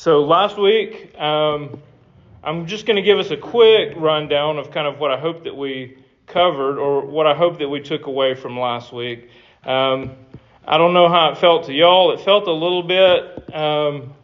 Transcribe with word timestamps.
So 0.00 0.22
last 0.22 0.56
week, 0.56 1.12
um, 1.18 1.82
I'm 2.44 2.66
just 2.68 2.86
going 2.86 2.94
to 2.94 3.02
give 3.02 3.18
us 3.18 3.32
a 3.32 3.36
quick 3.36 3.94
rundown 3.96 4.56
of 4.56 4.70
kind 4.70 4.86
of 4.86 5.00
what 5.00 5.10
I 5.10 5.18
hope 5.18 5.42
that 5.42 5.56
we 5.56 5.98
covered 6.24 6.78
or 6.78 7.04
what 7.04 7.26
I 7.26 7.34
hope 7.34 7.58
that 7.58 7.68
we 7.68 7.80
took 7.80 8.06
away 8.06 8.36
from 8.36 8.56
last 8.56 8.92
week. 8.92 9.28
Um, 9.64 10.12
I 10.64 10.78
don't 10.78 10.94
know 10.94 11.08
how 11.08 11.32
it 11.32 11.38
felt 11.38 11.64
to 11.66 11.72
y'all. 11.72 12.12
It 12.12 12.20
felt 12.20 12.46
a 12.46 12.52
little 12.52 12.84
bit. 12.84 13.52
Um, 13.52 14.14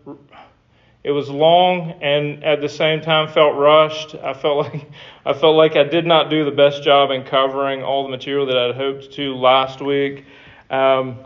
it 1.02 1.10
was 1.10 1.28
long 1.28 1.98
and 2.00 2.44
at 2.44 2.60
the 2.60 2.68
same 2.68 3.00
time 3.00 3.26
felt 3.26 3.56
rushed. 3.56 4.14
I 4.14 4.32
felt 4.32 4.58
like 4.72 4.88
I 5.26 5.32
felt 5.32 5.56
like 5.56 5.74
I 5.74 5.82
did 5.82 6.06
not 6.06 6.30
do 6.30 6.44
the 6.44 6.52
best 6.52 6.84
job 6.84 7.10
in 7.10 7.24
covering 7.24 7.82
all 7.82 8.04
the 8.04 8.10
material 8.10 8.46
that 8.46 8.56
I'd 8.56 8.76
hoped 8.76 9.12
to 9.14 9.34
last 9.34 9.80
week. 9.80 10.24
Um, 10.70 11.18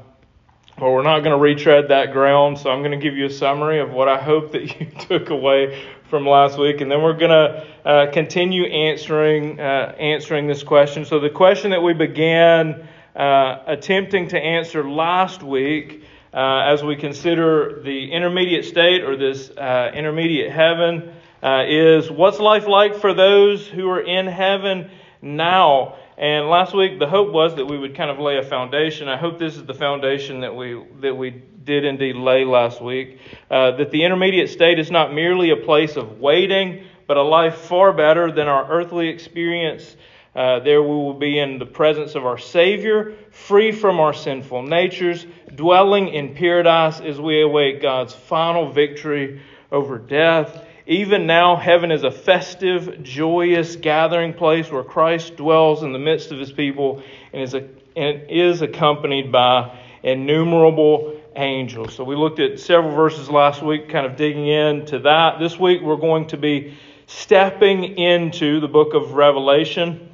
well, 0.80 0.92
we're 0.92 1.02
not 1.02 1.24
going 1.24 1.36
to 1.36 1.42
retread 1.42 1.88
that 1.88 2.12
ground, 2.12 2.56
so 2.56 2.70
I'm 2.70 2.82
going 2.82 2.92
to 2.92 3.04
give 3.04 3.16
you 3.16 3.26
a 3.26 3.30
summary 3.30 3.80
of 3.80 3.90
what 3.90 4.08
I 4.08 4.16
hope 4.16 4.52
that 4.52 4.62
you 4.80 4.86
took 4.86 5.30
away 5.30 5.84
from 6.08 6.24
last 6.24 6.56
week, 6.56 6.80
and 6.80 6.90
then 6.90 7.02
we're 7.02 7.16
going 7.16 7.30
to 7.30 7.66
uh, 7.84 8.12
continue 8.12 8.64
answering 8.64 9.58
uh, 9.58 9.96
answering 9.98 10.46
this 10.46 10.62
question. 10.62 11.04
So 11.04 11.18
the 11.18 11.30
question 11.30 11.72
that 11.72 11.82
we 11.82 11.94
began 11.94 12.86
uh, 13.16 13.62
attempting 13.66 14.28
to 14.28 14.38
answer 14.38 14.88
last 14.88 15.42
week, 15.42 16.04
uh, 16.32 16.72
as 16.72 16.84
we 16.84 16.94
consider 16.94 17.82
the 17.82 18.12
intermediate 18.12 18.64
state 18.64 19.02
or 19.02 19.16
this 19.16 19.50
uh, 19.50 19.90
intermediate 19.92 20.52
heaven, 20.52 21.12
uh, 21.42 21.64
is 21.66 22.08
what's 22.08 22.38
life 22.38 22.68
like 22.68 22.94
for 22.94 23.14
those 23.14 23.66
who 23.66 23.90
are 23.90 24.00
in 24.00 24.26
heaven 24.26 24.90
now? 25.22 25.96
And 26.18 26.48
last 26.48 26.74
week, 26.74 26.98
the 26.98 27.06
hope 27.06 27.32
was 27.32 27.54
that 27.54 27.66
we 27.66 27.78
would 27.78 27.94
kind 27.94 28.10
of 28.10 28.18
lay 28.18 28.38
a 28.38 28.42
foundation. 28.42 29.08
I 29.08 29.16
hope 29.16 29.38
this 29.38 29.56
is 29.56 29.64
the 29.64 29.74
foundation 29.74 30.40
that 30.40 30.56
we 30.56 30.82
that 31.00 31.14
we 31.14 31.30
did 31.30 31.84
indeed 31.84 32.16
lay 32.16 32.44
last 32.44 32.82
week. 32.82 33.20
Uh, 33.48 33.76
that 33.76 33.92
the 33.92 34.02
intermediate 34.02 34.50
state 34.50 34.80
is 34.80 34.90
not 34.90 35.14
merely 35.14 35.50
a 35.50 35.56
place 35.56 35.94
of 35.94 36.18
waiting, 36.18 36.82
but 37.06 37.16
a 37.16 37.22
life 37.22 37.54
far 37.58 37.92
better 37.92 38.32
than 38.32 38.48
our 38.48 38.68
earthly 38.68 39.08
experience. 39.08 39.96
Uh, 40.34 40.58
there 40.58 40.82
we 40.82 40.88
will 40.88 41.14
be 41.14 41.38
in 41.38 41.60
the 41.60 41.66
presence 41.66 42.16
of 42.16 42.26
our 42.26 42.38
Savior, 42.38 43.14
free 43.30 43.70
from 43.70 44.00
our 44.00 44.12
sinful 44.12 44.62
natures, 44.62 45.24
dwelling 45.54 46.08
in 46.08 46.34
paradise 46.34 47.00
as 47.00 47.20
we 47.20 47.42
await 47.42 47.80
God's 47.80 48.12
final 48.12 48.72
victory 48.72 49.40
over 49.70 49.98
death. 49.98 50.64
Even 50.88 51.26
now, 51.26 51.54
heaven 51.54 51.90
is 51.90 52.02
a 52.02 52.10
festive, 52.10 53.02
joyous 53.02 53.76
gathering 53.76 54.32
place 54.32 54.70
where 54.70 54.82
Christ 54.82 55.36
dwells 55.36 55.82
in 55.82 55.92
the 55.92 55.98
midst 55.98 56.32
of 56.32 56.38
his 56.38 56.50
people 56.50 57.02
and 57.30 57.42
is, 57.42 57.52
a, 57.52 57.68
and 57.94 58.30
is 58.30 58.62
accompanied 58.62 59.30
by 59.30 59.78
innumerable 60.02 61.20
angels. 61.36 61.94
So, 61.94 62.04
we 62.04 62.16
looked 62.16 62.40
at 62.40 62.58
several 62.58 62.94
verses 62.94 63.28
last 63.28 63.62
week, 63.62 63.90
kind 63.90 64.06
of 64.06 64.16
digging 64.16 64.48
into 64.48 65.00
that. 65.00 65.38
This 65.38 65.58
week, 65.58 65.82
we're 65.82 65.96
going 65.96 66.28
to 66.28 66.38
be 66.38 66.78
stepping 67.06 67.98
into 67.98 68.58
the 68.60 68.68
book 68.68 68.94
of 68.94 69.12
Revelation. 69.12 70.08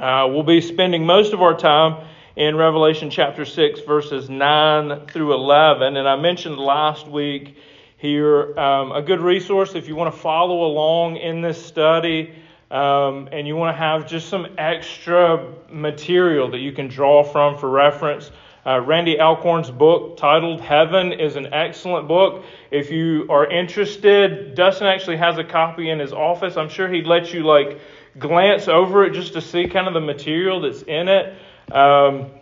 Uh, 0.00 0.26
we'll 0.28 0.42
be 0.42 0.60
spending 0.60 1.06
most 1.06 1.32
of 1.32 1.40
our 1.40 1.56
time 1.56 2.08
in 2.34 2.56
Revelation 2.56 3.08
chapter 3.08 3.44
6, 3.44 3.82
verses 3.82 4.28
9 4.28 5.06
through 5.06 5.32
11. 5.32 5.96
And 5.96 6.08
I 6.08 6.16
mentioned 6.16 6.58
last 6.58 7.06
week 7.06 7.56
here. 8.02 8.58
Um, 8.58 8.90
a 8.90 9.00
good 9.00 9.20
resource 9.20 9.76
if 9.76 9.86
you 9.86 9.94
want 9.94 10.12
to 10.12 10.20
follow 10.20 10.64
along 10.64 11.18
in 11.18 11.40
this 11.40 11.64
study 11.64 12.34
um, 12.68 13.28
and 13.30 13.46
you 13.46 13.54
want 13.54 13.72
to 13.72 13.78
have 13.78 14.08
just 14.08 14.28
some 14.28 14.48
extra 14.58 15.54
material 15.70 16.50
that 16.50 16.58
you 16.58 16.72
can 16.72 16.88
draw 16.88 17.22
from 17.22 17.56
for 17.56 17.70
reference. 17.70 18.32
Uh, 18.66 18.80
Randy 18.80 19.20
Alcorn's 19.20 19.70
book 19.70 20.16
titled 20.16 20.60
Heaven 20.60 21.12
is 21.12 21.36
an 21.36 21.54
excellent 21.54 22.08
book. 22.08 22.44
If 22.72 22.90
you 22.90 23.26
are 23.30 23.48
interested, 23.48 24.56
Dustin 24.56 24.88
actually 24.88 25.18
has 25.18 25.38
a 25.38 25.44
copy 25.44 25.88
in 25.88 26.00
his 26.00 26.12
office. 26.12 26.56
I'm 26.56 26.68
sure 26.68 26.92
he'd 26.92 27.06
let 27.06 27.32
you 27.32 27.44
like 27.44 27.78
glance 28.18 28.66
over 28.66 29.04
it 29.04 29.12
just 29.12 29.34
to 29.34 29.40
see 29.40 29.68
kind 29.68 29.86
of 29.86 29.94
the 29.94 30.00
material 30.00 30.60
that's 30.60 30.82
in 30.82 31.06
it. 31.06 31.36
Um, 31.70 32.32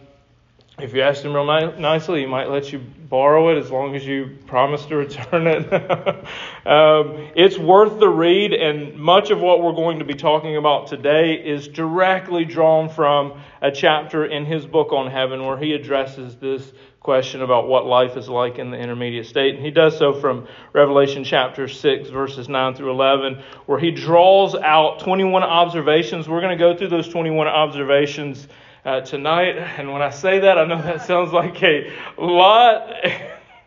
if 0.83 0.95
you 0.95 1.03
asked 1.03 1.25
him 1.25 1.35
real 1.35 1.45
ni- 1.45 1.81
nicely, 1.81 2.21
he 2.21 2.27
might 2.27 2.49
let 2.49 2.73
you 2.73 2.79
borrow 2.79 3.49
it 3.51 3.59
as 3.59 3.71
long 3.71 3.97
as 3.97 4.07
you 4.07 4.39
promise 4.47 4.87
to 4.87 4.97
return 4.97 5.47
it. 5.47 5.73
um, 6.67 7.29
it's 7.35 7.59
worth 7.59 7.99
the 7.99 8.09
read, 8.09 8.53
and 8.53 8.97
much 8.97 9.31
of 9.31 9.41
what 9.41 9.63
we're 9.63 9.73
going 9.73 9.99
to 9.99 10.05
be 10.05 10.15
talking 10.15 10.57
about 10.57 10.87
today 10.87 11.35
is 11.35 11.69
directly 11.69 12.45
drawn 12.45 12.89
from 12.89 13.41
a 13.61 13.71
chapter 13.71 14.25
in 14.25 14.45
his 14.45 14.65
book 14.65 14.93
on 14.93 15.11
heaven 15.11 15.45
where 15.45 15.59
he 15.59 15.73
addresses 15.73 16.37
this 16.37 16.73
question 17.01 17.43
about 17.43 17.67
what 17.67 17.87
life 17.87 18.17
is 18.17 18.29
like 18.29 18.59
in 18.59 18.71
the 18.71 18.79
intermediate 18.79 19.27
state. 19.27 19.55
And 19.55 19.65
he 19.65 19.71
does 19.71 19.99
so 19.99 20.13
from 20.13 20.47
Revelation 20.73 21.25
chapter 21.25 21.67
6, 21.67 22.11
verses 22.11 22.49
9 22.49 22.75
through 22.75 22.91
11, 22.91 23.43
where 23.67 23.79
he 23.79 23.91
draws 23.91 24.55
out 24.55 25.01
21 25.01 25.43
observations. 25.43 26.29
We're 26.29 26.43
going 26.43 26.57
to 26.57 26.63
go 26.63 26.77
through 26.77 26.89
those 26.89 27.09
21 27.09 27.49
observations 27.49 28.47
uh, 28.85 29.01
tonight. 29.01 29.57
And 29.57 29.93
when 29.93 30.03
I 30.03 30.11
say 30.11 30.41
that, 30.41 30.59
I 30.59 30.65
know 30.65 30.81
that 30.81 31.03
sounds 31.07 31.33
like 31.33 31.63
a 31.63 31.93
lot. 32.19 32.91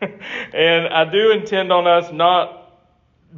and 0.00 0.88
I 0.88 1.10
do 1.10 1.32
intend 1.32 1.72
on 1.72 1.86
us 1.86 2.12
not 2.12 2.72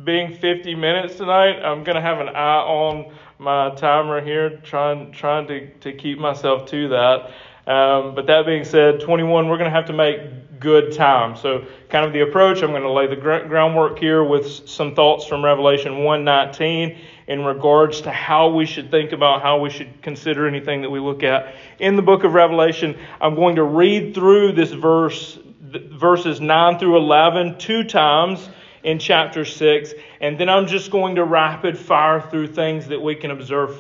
being 0.05 0.35
50 0.35 0.75
minutes 0.75 1.17
tonight. 1.17 1.61
I'm 1.63 1.85
going 1.85 1.97
to 1.97 2.03
have 2.03 2.21
an 2.21 2.29
eye 2.29 2.61
on 2.61 3.15
my 3.39 3.71
timer 3.75 4.21
here, 4.21 4.59
trying, 4.59 5.13
trying 5.13 5.47
to, 5.49 5.71
to 5.81 5.93
keep 5.93 6.19
myself 6.19 6.69
to 6.71 6.89
that. 6.89 7.31
Um, 7.67 8.15
but 8.15 8.27
that 8.27 8.47
being 8.47 8.65
said, 8.65 9.01
21, 9.01 9.49
we're 9.49 9.59
going 9.59 9.71
to 9.71 9.77
have 9.77 9.87
to 9.87 9.93
make 9.93 10.61
good 10.61 10.93
time. 10.93 11.37
So, 11.37 11.67
kind 11.89 12.07
of 12.07 12.13
the 12.13 12.21
approach, 12.21 12.63
I'm 12.63 12.71
going 12.71 12.83
to 12.83 12.93
lay 12.93 13.07
the 13.09 13.17
groundwork 13.17 13.99
here 13.99 14.23
with 14.23 14.69
some 14.69 14.95
thoughts 14.95 15.27
from 15.27 15.45
Revelation 15.45 15.95
1:19 15.95 16.97
in 17.27 17.45
regards 17.45 18.03
to 18.03 18.11
how 18.11 18.49
we 18.49 18.67
should 18.67 18.91
think 18.91 19.13
about 19.13 19.43
how 19.43 19.59
we 19.59 19.71
should 19.71 20.01
consider 20.03 20.47
anything 20.47 20.83
that 20.83 20.91
we 20.91 21.01
look 21.01 21.23
at 21.23 21.55
in 21.79 21.97
the 21.97 22.03
book 22.03 22.25
of 22.25 22.35
Revelation. 22.35 22.97
I'm 23.21 23.35
going 23.35 23.57
to 23.57 23.65
read 23.65 24.15
through 24.15 24.53
this 24.53 24.71
verse, 24.71 25.39
verses 25.61 26.41
9 26.41 26.79
through 26.79 26.97
11, 26.97 27.59
two 27.59 27.85
times 27.85 28.49
in 28.85 29.01
chapter 29.01 29.45
6, 29.45 29.95
and 30.21 30.39
then 30.39 30.49
I'm 30.49 30.69
just 30.69 30.93
going 30.93 31.17
to 31.17 31.25
rapid 31.25 31.77
fire 31.77 32.21
through 32.21 32.49
things 32.49 32.87
that 32.89 33.03
we 33.03 33.17
can 33.17 33.33
observe 33.33 33.77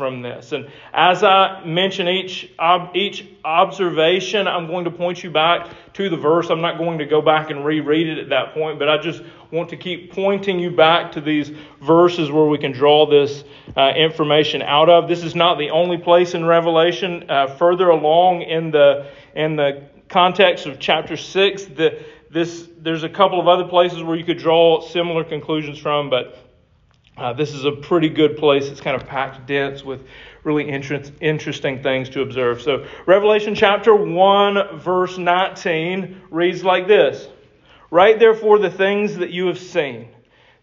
from 0.00 0.22
this. 0.22 0.52
And 0.52 0.66
as 0.94 1.22
I 1.22 1.62
mention 1.66 2.08
each, 2.08 2.50
each 2.94 3.26
observation, 3.44 4.48
I'm 4.48 4.66
going 4.66 4.86
to 4.86 4.90
point 4.90 5.22
you 5.22 5.30
back 5.30 5.68
to 5.92 6.08
the 6.08 6.16
verse. 6.16 6.48
I'm 6.48 6.62
not 6.62 6.78
going 6.78 6.96
to 7.00 7.04
go 7.04 7.20
back 7.20 7.50
and 7.50 7.66
reread 7.66 8.08
it 8.08 8.16
at 8.16 8.30
that 8.30 8.54
point, 8.54 8.78
but 8.78 8.88
I 8.88 8.96
just 8.96 9.22
want 9.52 9.68
to 9.68 9.76
keep 9.76 10.10
pointing 10.10 10.58
you 10.58 10.70
back 10.70 11.12
to 11.12 11.20
these 11.20 11.50
verses 11.82 12.30
where 12.30 12.46
we 12.46 12.56
can 12.56 12.72
draw 12.72 13.04
this 13.04 13.44
uh, 13.76 13.92
information 13.94 14.62
out 14.62 14.88
of. 14.88 15.06
This 15.06 15.22
is 15.22 15.34
not 15.34 15.58
the 15.58 15.68
only 15.68 15.98
place 15.98 16.32
in 16.32 16.46
Revelation. 16.46 17.28
Uh, 17.28 17.54
further 17.58 17.90
along 17.90 18.40
in 18.40 18.70
the 18.70 19.10
in 19.34 19.56
the 19.56 19.82
context 20.08 20.64
of 20.64 20.80
chapter 20.80 21.18
six, 21.18 21.66
the, 21.66 22.02
this 22.30 22.66
there's 22.78 23.02
a 23.02 23.08
couple 23.10 23.38
of 23.38 23.48
other 23.48 23.68
places 23.68 24.02
where 24.02 24.16
you 24.16 24.24
could 24.24 24.38
draw 24.38 24.80
similar 24.80 25.24
conclusions 25.24 25.78
from, 25.78 26.08
but 26.08 26.49
uh, 27.20 27.34
this 27.34 27.52
is 27.52 27.66
a 27.66 27.72
pretty 27.72 28.08
good 28.08 28.38
place. 28.38 28.68
It's 28.68 28.80
kind 28.80 29.00
of 29.00 29.06
packed 29.06 29.46
dense 29.46 29.84
with 29.84 30.06
really 30.42 30.66
interest, 30.66 31.12
interesting 31.20 31.82
things 31.82 32.08
to 32.10 32.22
observe. 32.22 32.62
So, 32.62 32.86
Revelation 33.04 33.54
chapter 33.54 33.94
1, 33.94 34.78
verse 34.78 35.18
19 35.18 36.22
reads 36.30 36.64
like 36.64 36.88
this 36.88 37.28
Write 37.90 38.18
therefore 38.18 38.58
the 38.58 38.70
things 38.70 39.16
that 39.18 39.30
you 39.30 39.48
have 39.48 39.58
seen, 39.58 40.08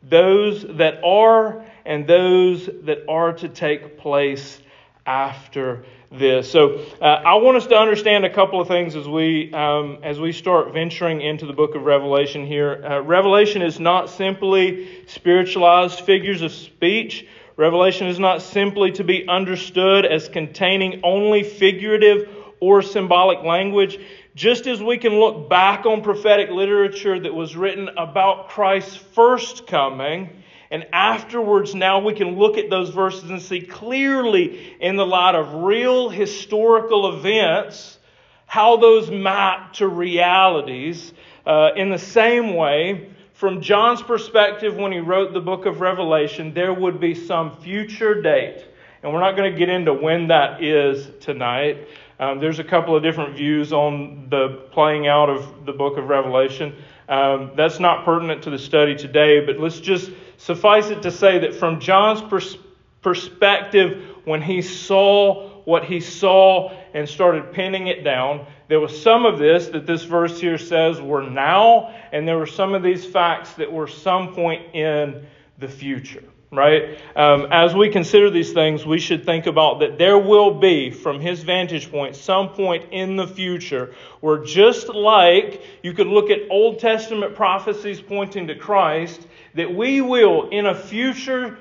those 0.02 0.66
that 0.78 1.04
are 1.04 1.64
and 1.86 2.08
those 2.08 2.68
that 2.84 3.06
are 3.08 3.34
to 3.34 3.48
take 3.48 4.00
place 4.00 4.60
after 5.08 5.86
this. 6.12 6.52
So 6.52 6.86
uh, 7.02 7.06
I 7.06 7.36
want 7.36 7.58
us 7.58 7.68
to 7.68 7.78
understand 7.78 8.26
a 8.26 8.34
couple 8.34 8.62
of 8.62 8.68
things 8.68 8.96
as 8.96 9.08
we 9.08 9.52
um, 9.54 10.00
as 10.04 10.20
we 10.20 10.32
start 10.32 10.74
venturing 10.74 11.22
into 11.22 11.46
the 11.46 11.54
book 11.54 11.76
of 11.76 11.84
Revelation 11.84 12.46
here. 12.46 12.84
Uh, 12.86 13.02
Revelation 13.02 13.62
is 13.62 13.80
not 13.80 14.10
simply 14.10 15.06
spiritualized 15.08 16.02
figures 16.02 16.42
of 16.42 16.52
speech. 16.52 17.26
Revelation 17.56 18.08
is 18.08 18.20
not 18.20 18.42
simply 18.42 18.92
to 18.92 19.04
be 19.04 19.28
understood 19.28 20.06
as 20.06 20.30
containing 20.30 21.02
only 21.04 21.42
figurative 21.42 22.30
or 22.60 22.82
symbolic 22.82 23.44
language. 23.44 24.00
Just 24.36 24.68
as 24.68 24.82
we 24.82 24.98
can 25.00 25.14
look 25.14 25.50
back 25.50 25.86
on 25.86 26.04
prophetic 26.04 26.52
literature 26.52 27.20
that 27.20 27.34
was 27.34 27.56
written 27.56 27.90
about 27.98 28.50
Christ's 28.50 28.96
first 28.96 29.66
coming 29.66 30.44
and 30.70 30.86
afterwards, 30.92 31.74
now 31.74 32.00
we 32.00 32.14
can 32.14 32.38
look 32.38 32.58
at 32.58 32.70
those 32.70 32.90
verses 32.90 33.30
and 33.30 33.42
see 33.42 33.62
clearly, 33.62 34.76
in 34.80 34.96
the 34.96 35.06
light 35.06 35.36
of 35.36 35.64
real 35.64 36.10
historical 36.10 37.18
events, 37.18 38.00
how 38.46 38.78
those 38.78 39.10
map 39.10 39.74
to 39.74 39.88
realities. 39.88 41.14
Uh, 41.46 41.70
in 41.76 41.90
the 41.90 42.00
same 42.00 42.56
way, 42.56 43.10
from 43.34 43.62
John's 43.62 44.02
perspective, 44.02 44.76
when 44.76 44.92
he 44.92 45.00
wrote 45.00 45.34
the 45.34 45.40
book 45.40 45.66
of 45.66 45.80
Revelation, 45.80 46.54
there 46.54 46.74
would 46.74 47.00
be 47.00 47.14
some 47.14 47.56
future 47.58 48.22
date. 48.22 48.66
And 49.04 49.14
we're 49.14 49.20
not 49.20 49.38
going 49.38 49.52
to 49.52 49.58
get 49.58 49.70
into 49.70 49.94
when 49.94 50.28
that 50.30 50.64
is 50.64 51.10
tonight. 51.20 51.88
Um, 52.20 52.40
there's 52.40 52.58
a 52.58 52.64
couple 52.64 52.96
of 52.96 53.04
different 53.04 53.36
views 53.38 53.72
on 53.72 54.28
the 54.30 54.68
playing 54.72 55.08
out 55.08 55.30
of 55.30 55.66
the 55.68 55.72
book 55.72 55.98
of 55.98 56.10
Revelation. 56.10 56.76
Um, 57.08 57.52
that's 57.56 57.80
not 57.80 58.04
pertinent 58.04 58.44
to 58.44 58.50
the 58.50 58.60
study 58.60 58.96
today, 58.96 59.46
but 59.46 59.60
let's 59.60 59.80
just 59.80 60.12
suffice 60.38 60.90
it 60.90 61.02
to 61.04 61.12
say 61.12 61.40
that 61.40 61.56
from 61.56 61.80
John's 61.80 62.22
pers- 62.22 62.58
perspective, 63.02 64.04
when 64.26 64.42
he 64.42 64.62
saw 64.62 65.64
what 65.64 65.86
he 65.86 66.00
saw 66.00 66.72
and 66.94 67.08
started 67.08 67.52
pinning 67.52 67.88
it 67.88 68.04
down, 68.04 68.46
there 68.68 68.80
was 68.80 69.02
some 69.02 69.26
of 69.26 69.40
this 69.40 69.68
that 69.68 69.86
this 69.86 70.04
verse 70.04 70.40
here 70.40 70.58
says 70.58 71.00
were 71.02 71.24
now, 71.24 71.94
and 72.12 72.28
there 72.28 72.38
were 72.38 72.46
some 72.46 72.74
of 72.74 72.84
these 72.84 73.06
facts 73.06 73.54
that 73.54 73.72
were 73.72 73.88
some 73.88 74.34
point 74.34 74.76
in 74.76 75.26
the 75.60 75.68
future 75.68 76.24
right? 76.52 76.98
Um, 77.16 77.48
as 77.52 77.76
we 77.76 77.90
consider 77.90 78.30
these 78.30 78.54
things, 78.54 78.86
we 78.86 79.00
should 79.00 79.26
think 79.26 79.48
about 79.48 79.80
that 79.80 79.98
there 79.98 80.18
will 80.18 80.54
be, 80.54 80.92
from 80.92 81.20
his 81.20 81.44
vantage 81.44 81.92
point, 81.92 82.16
some 82.16 82.50
point 82.50 82.86
in 82.92 83.18
the 83.18 83.28
future 83.28 83.94
where 84.22 84.44
just 84.44 84.88
like 84.90 85.62
you 85.84 85.94
could 85.94 86.08
look 86.08 86.30
at 86.30 86.40
Old 86.50 86.80
Testament 86.80 87.36
prophecies 87.36 88.00
pointing 88.00 88.48
to 88.48 88.56
Christ, 88.56 89.28
that 89.56 89.74
we 89.74 90.02
will, 90.02 90.50
in 90.50 90.68
a 90.68 90.76
future 90.76 91.58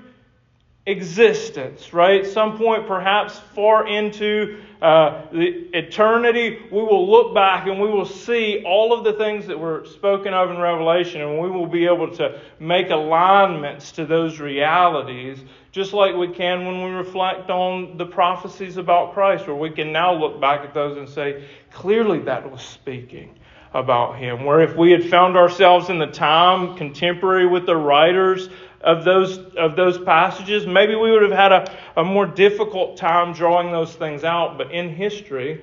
existence, 0.86 1.92
right? 1.92 2.24
Some 2.24 2.56
point, 2.56 2.86
perhaps 2.86 3.38
far 3.54 3.88
into 3.88 4.62
uh, 4.80 5.22
the 5.32 5.68
eternity, 5.76 6.60
we 6.70 6.78
will 6.78 7.10
look 7.10 7.34
back 7.34 7.66
and 7.66 7.80
we 7.80 7.88
will 7.88 8.06
see 8.06 8.62
all 8.64 8.92
of 8.92 9.02
the 9.02 9.14
things 9.14 9.46
that 9.48 9.58
were 9.58 9.84
spoken 9.86 10.32
of 10.32 10.50
in 10.50 10.58
Revelation, 10.58 11.22
and 11.22 11.40
we 11.40 11.50
will 11.50 11.66
be 11.66 11.86
able 11.86 12.14
to 12.16 12.40
make 12.60 12.90
alignments 12.90 13.90
to 13.92 14.06
those 14.06 14.38
realities, 14.38 15.38
just 15.72 15.92
like 15.92 16.14
we 16.14 16.28
can 16.28 16.64
when 16.66 16.84
we 16.84 16.90
reflect 16.90 17.50
on 17.50 17.96
the 17.96 18.06
prophecies 18.06 18.76
about 18.76 19.12
Christ, 19.12 19.46
where 19.48 19.56
we 19.56 19.70
can 19.70 19.92
now 19.92 20.14
look 20.14 20.40
back 20.40 20.60
at 20.60 20.72
those 20.72 20.96
and 20.98 21.08
say, 21.08 21.48
clearly 21.72 22.20
that 22.20 22.48
was 22.48 22.62
speaking 22.62 23.36
about 23.74 24.18
him. 24.18 24.44
Where 24.44 24.60
if 24.60 24.76
we 24.76 24.90
had 24.90 25.04
found 25.04 25.36
ourselves 25.36 25.90
in 25.90 25.98
the 25.98 26.06
time 26.06 26.76
contemporary 26.76 27.46
with 27.46 27.66
the 27.66 27.76
writers, 27.76 28.48
of 28.86 29.04
those, 29.04 29.38
of 29.56 29.74
those 29.74 29.98
passages, 29.98 30.64
maybe 30.64 30.94
we 30.94 31.10
would 31.10 31.22
have 31.22 31.32
had 31.32 31.52
a, 31.52 31.76
a 32.00 32.04
more 32.04 32.24
difficult 32.24 32.96
time 32.96 33.32
drawing 33.32 33.72
those 33.72 33.92
things 33.92 34.22
out. 34.22 34.56
But 34.56 34.70
in 34.70 34.88
history, 34.88 35.62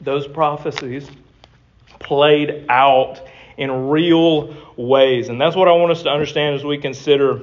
those 0.00 0.28
prophecies 0.28 1.10
played 1.98 2.66
out 2.68 3.20
in 3.56 3.88
real 3.88 4.54
ways. 4.76 5.28
And 5.28 5.40
that's 5.40 5.56
what 5.56 5.66
I 5.66 5.72
want 5.72 5.90
us 5.90 6.04
to 6.04 6.10
understand 6.10 6.54
as 6.54 6.64
we 6.64 6.78
consider 6.78 7.42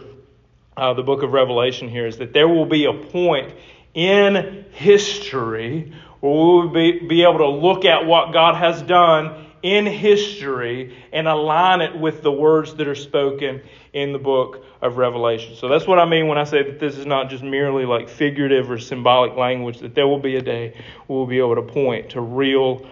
uh, 0.77 0.93
the 0.93 1.03
book 1.03 1.21
of 1.21 1.33
Revelation 1.33 1.89
here 1.89 2.07
is 2.07 2.17
that 2.19 2.31
there 2.31 2.47
will 2.47 2.65
be 2.65 2.85
a 2.85 2.93
point 2.93 3.53
in 3.93 4.65
history 4.71 5.91
where 6.21 6.31
we 6.31 6.39
will 6.39 6.69
be, 6.69 6.99
be 7.07 7.23
able 7.23 7.39
to 7.39 7.49
look 7.49 7.83
at 7.83 8.05
what 8.05 8.31
God 8.31 8.55
has 8.55 8.81
done 8.83 9.50
in 9.63 9.85
history 9.85 10.95
and 11.11 11.27
align 11.27 11.81
it 11.81 11.95
with 11.95 12.21
the 12.21 12.31
words 12.31 12.75
that 12.75 12.87
are 12.87 12.95
spoken 12.95 13.61
in 13.93 14.13
the 14.13 14.19
book 14.19 14.63
of 14.81 14.97
Revelation. 14.97 15.55
So 15.55 15.67
that's 15.67 15.85
what 15.85 15.99
I 15.99 16.05
mean 16.05 16.27
when 16.27 16.37
I 16.37 16.43
say 16.45 16.63
that 16.63 16.79
this 16.79 16.97
is 16.97 17.05
not 17.05 17.29
just 17.29 17.43
merely 17.43 17.85
like 17.85 18.09
figurative 18.09 18.71
or 18.71 18.79
symbolic 18.79 19.35
language, 19.35 19.79
that 19.79 19.93
there 19.95 20.07
will 20.07 20.19
be 20.19 20.35
a 20.35 20.41
day 20.41 20.75
we'll 21.07 21.27
be 21.27 21.39
able 21.39 21.55
to 21.55 21.61
point 21.61 22.11
to 22.11 22.21
real 22.21 22.87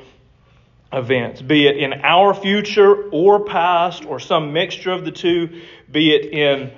events, 0.92 1.42
be 1.42 1.68
it 1.68 1.78
in 1.78 1.94
our 2.04 2.34
future 2.34 3.10
or 3.12 3.46
past 3.46 4.06
or 4.06 4.20
some 4.20 4.54
mixture 4.54 4.92
of 4.92 5.06
the 5.06 5.12
two, 5.12 5.62
be 5.92 6.14
it 6.14 6.26
in 6.34 6.72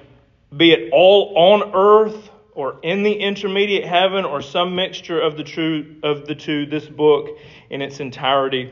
be 0.55 0.73
it 0.73 0.89
all 0.91 1.33
on 1.37 1.71
earth 1.73 2.29
or 2.53 2.77
in 2.83 3.03
the 3.03 3.13
intermediate 3.13 3.85
heaven 3.85 4.25
or 4.25 4.41
some 4.41 4.75
mixture 4.75 5.19
of 5.19 5.37
the 5.37 5.43
true 5.43 5.95
of 6.03 6.27
the 6.27 6.35
two, 6.35 6.65
this 6.65 6.85
book 6.85 7.37
in 7.69 7.81
its 7.81 8.01
entirety 8.01 8.69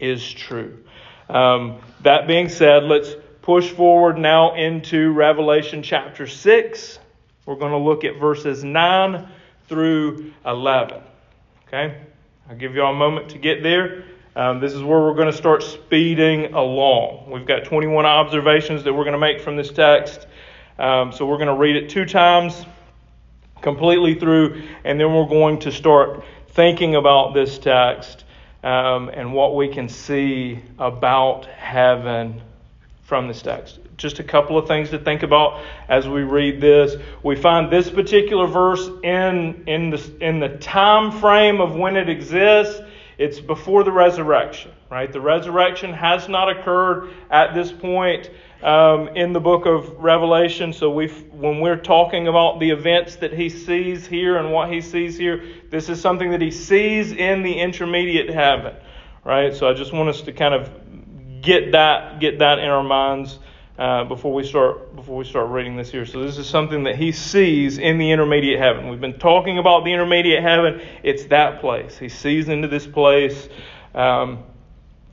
is 0.00 0.28
true. 0.32 0.82
Um, 1.28 1.80
that 2.02 2.26
being 2.26 2.48
said, 2.48 2.84
let's 2.84 3.14
push 3.42 3.70
forward 3.70 4.18
now 4.18 4.54
into 4.54 5.12
Revelation 5.12 5.82
chapter 5.82 6.26
6. 6.26 6.98
We're 7.46 7.54
going 7.56 7.72
to 7.72 7.78
look 7.78 8.04
at 8.04 8.18
verses 8.18 8.64
9 8.64 9.28
through 9.68 10.32
11. 10.44 11.02
Okay? 11.68 11.98
I'll 12.48 12.56
give 12.56 12.74
you 12.74 12.82
all 12.82 12.92
a 12.92 12.96
moment 12.96 13.30
to 13.30 13.38
get 13.38 13.62
there. 13.62 14.04
Um, 14.34 14.60
this 14.60 14.72
is 14.72 14.82
where 14.82 15.00
we're 15.00 15.14
going 15.14 15.30
to 15.30 15.36
start 15.36 15.62
speeding 15.62 16.54
along. 16.54 17.30
We've 17.30 17.46
got 17.46 17.64
21 17.64 18.06
observations 18.06 18.84
that 18.84 18.92
we're 18.92 19.04
going 19.04 19.12
to 19.12 19.18
make 19.18 19.40
from 19.40 19.56
this 19.56 19.70
text. 19.70 20.26
Um, 20.78 21.12
so 21.12 21.26
we're 21.26 21.36
going 21.36 21.48
to 21.48 21.56
read 21.56 21.76
it 21.76 21.90
two 21.90 22.04
times 22.04 22.64
completely 23.60 24.14
through, 24.14 24.62
and 24.84 24.98
then 24.98 25.12
we're 25.14 25.28
going 25.28 25.58
to 25.60 25.72
start 25.72 26.24
thinking 26.48 26.96
about 26.96 27.34
this 27.34 27.58
text 27.58 28.24
um, 28.62 29.08
and 29.08 29.32
what 29.32 29.56
we 29.56 29.68
can 29.68 29.88
see 29.88 30.60
about 30.78 31.46
heaven 31.46 32.42
from 33.02 33.26
this 33.26 33.42
text. 33.42 33.78
Just 33.96 34.18
a 34.18 34.24
couple 34.24 34.56
of 34.56 34.68
things 34.68 34.90
to 34.90 34.98
think 34.98 35.22
about 35.22 35.62
as 35.88 36.08
we 36.08 36.22
read 36.22 36.60
this. 36.60 36.94
We 37.22 37.36
find 37.36 37.70
this 37.70 37.90
particular 37.90 38.46
verse 38.46 38.88
in, 39.02 39.64
in, 39.66 39.90
the, 39.90 40.12
in 40.20 40.40
the 40.40 40.48
time 40.58 41.10
frame 41.20 41.60
of 41.60 41.74
when 41.74 41.96
it 41.96 42.08
exists. 42.08 42.80
It's 43.20 43.38
before 43.38 43.84
the 43.84 43.92
resurrection, 43.92 44.70
right? 44.90 45.12
The 45.12 45.20
resurrection 45.20 45.92
has 45.92 46.26
not 46.26 46.48
occurred 46.48 47.10
at 47.30 47.52
this 47.52 47.70
point 47.70 48.30
um, 48.62 49.08
in 49.08 49.34
the 49.34 49.40
book 49.40 49.66
of 49.66 49.90
Revelation. 49.98 50.72
So 50.72 50.90
we, 50.90 51.08
when 51.08 51.60
we're 51.60 51.76
talking 51.76 52.28
about 52.28 52.60
the 52.60 52.70
events 52.70 53.16
that 53.16 53.34
he 53.34 53.50
sees 53.50 54.06
here 54.06 54.38
and 54.38 54.50
what 54.50 54.72
he 54.72 54.80
sees 54.80 55.18
here, 55.18 55.44
this 55.68 55.90
is 55.90 56.00
something 56.00 56.30
that 56.30 56.40
he 56.40 56.50
sees 56.50 57.12
in 57.12 57.42
the 57.42 57.60
intermediate 57.60 58.30
heaven, 58.30 58.74
right? 59.22 59.54
So 59.54 59.68
I 59.68 59.74
just 59.74 59.92
want 59.92 60.08
us 60.08 60.22
to 60.22 60.32
kind 60.32 60.54
of 60.54 61.42
get 61.42 61.72
that 61.72 62.20
get 62.20 62.38
that 62.38 62.58
in 62.58 62.70
our 62.70 62.82
minds 62.82 63.38
uh, 63.78 64.04
before 64.04 64.34
we 64.34 64.44
start 64.44 64.94
before 64.94 65.16
we 65.16 65.24
start 65.24 65.50
reading 65.50 65.76
this 65.76 65.90
here. 65.90 66.04
So 66.04 66.22
this 66.22 66.38
is 66.38 66.46
something 66.46 66.84
that 66.84 66.96
he 66.96 67.12
sees 67.12 67.78
in 67.78 67.98
the 67.98 68.10
intermediate 68.10 68.58
heaven. 68.58 68.88
We've 68.88 69.00
been 69.00 69.18
talking 69.18 69.58
about 69.58 69.84
the 69.84 69.92
intermediate 69.92 70.42
heaven. 70.42 70.80
It's 71.02 71.24
that 71.26 71.60
place. 71.60 71.96
He 71.98 72.08
sees 72.08 72.48
into 72.48 72.68
this 72.68 72.86
place, 72.86 73.48
um, 73.94 74.44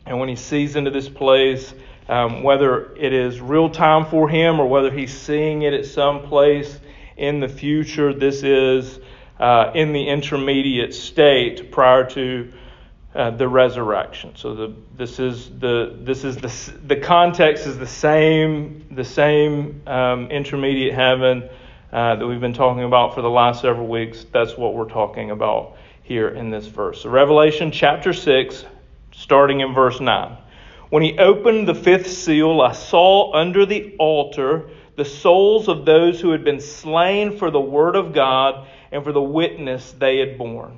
and 0.06 0.20
when 0.20 0.30
he 0.30 0.36
sees 0.36 0.76
into 0.76 0.92
this 0.92 1.10
place 1.10 1.74
um, 2.10 2.44
whether 2.44 2.96
it 2.96 3.14
is 3.14 3.42
real 3.42 3.70
time 3.70 4.06
for 4.06 4.30
him 4.30 4.60
or 4.60 4.68
whether 4.68 4.92
he's 4.92 5.16
seeing 5.16 5.64
it 5.64 5.74
at 5.74 5.86
some 5.86 6.24
place 6.24 6.80
in 7.16 7.40
the 7.40 7.50
future. 7.50 8.14
This 8.14 8.44
is 8.44 9.00
uh, 9.40 9.72
in 9.76 9.94
the 9.94 10.08
intermediate 10.08 10.94
state 10.94 11.72
prior 11.72 12.10
to 12.12 12.52
uh, 13.18 13.32
the 13.32 13.48
resurrection. 13.48 14.32
So 14.36 14.54
the, 14.54 14.74
this 14.96 15.20
is 15.20 15.50
the 15.60 15.98
this 16.02 16.24
is 16.24 16.38
the 16.38 16.78
the 16.86 16.96
context 16.96 17.66
is 17.66 17.78
the 17.78 17.88
same 17.88 18.86
the 18.92 19.04
same 19.04 19.82
um, 19.88 20.30
intermediate 20.30 20.94
heaven 20.94 21.50
uh, 21.92 22.16
that 22.16 22.28
we've 22.28 22.40
been 22.40 22.54
talking 22.54 22.84
about 22.84 23.16
for 23.16 23.24
the 23.24 23.30
last 23.30 23.62
several 23.62 23.88
weeks. 23.88 24.26
That's 24.32 24.56
what 24.56 24.76
we're 24.76 24.90
talking 24.90 25.32
about 25.32 25.78
here 26.04 26.30
in 26.30 26.52
this 26.52 26.68
verse. 26.68 27.02
So 27.02 27.10
Revelation 27.10 27.72
chapter 27.72 28.14
six, 28.14 28.64
starting 29.12 29.62
in 29.62 29.74
verse 29.74 30.00
nine. 30.00 30.38
When 30.90 31.02
he 31.02 31.18
opened 31.18 31.68
the 31.68 31.76
fifth 31.76 32.12
seal, 32.12 32.62
I 32.62 32.74
saw 32.74 33.34
under 33.34 33.66
the 33.66 33.96
altar 33.98 34.70
the 34.96 35.06
souls 35.06 35.68
of 35.68 35.86
those 35.86 36.22
who 36.22 36.32
had 36.32 36.44
been 36.44 36.62
slain 36.62 37.36
for 37.36 37.50
the 37.50 37.60
word 37.60 37.96
of 37.96 38.14
God 38.14 38.68
and 38.92 39.04
for 39.04 39.12
the 39.12 39.22
witness 39.22 39.92
they 39.94 40.20
had 40.20 40.38
borne. 40.38 40.78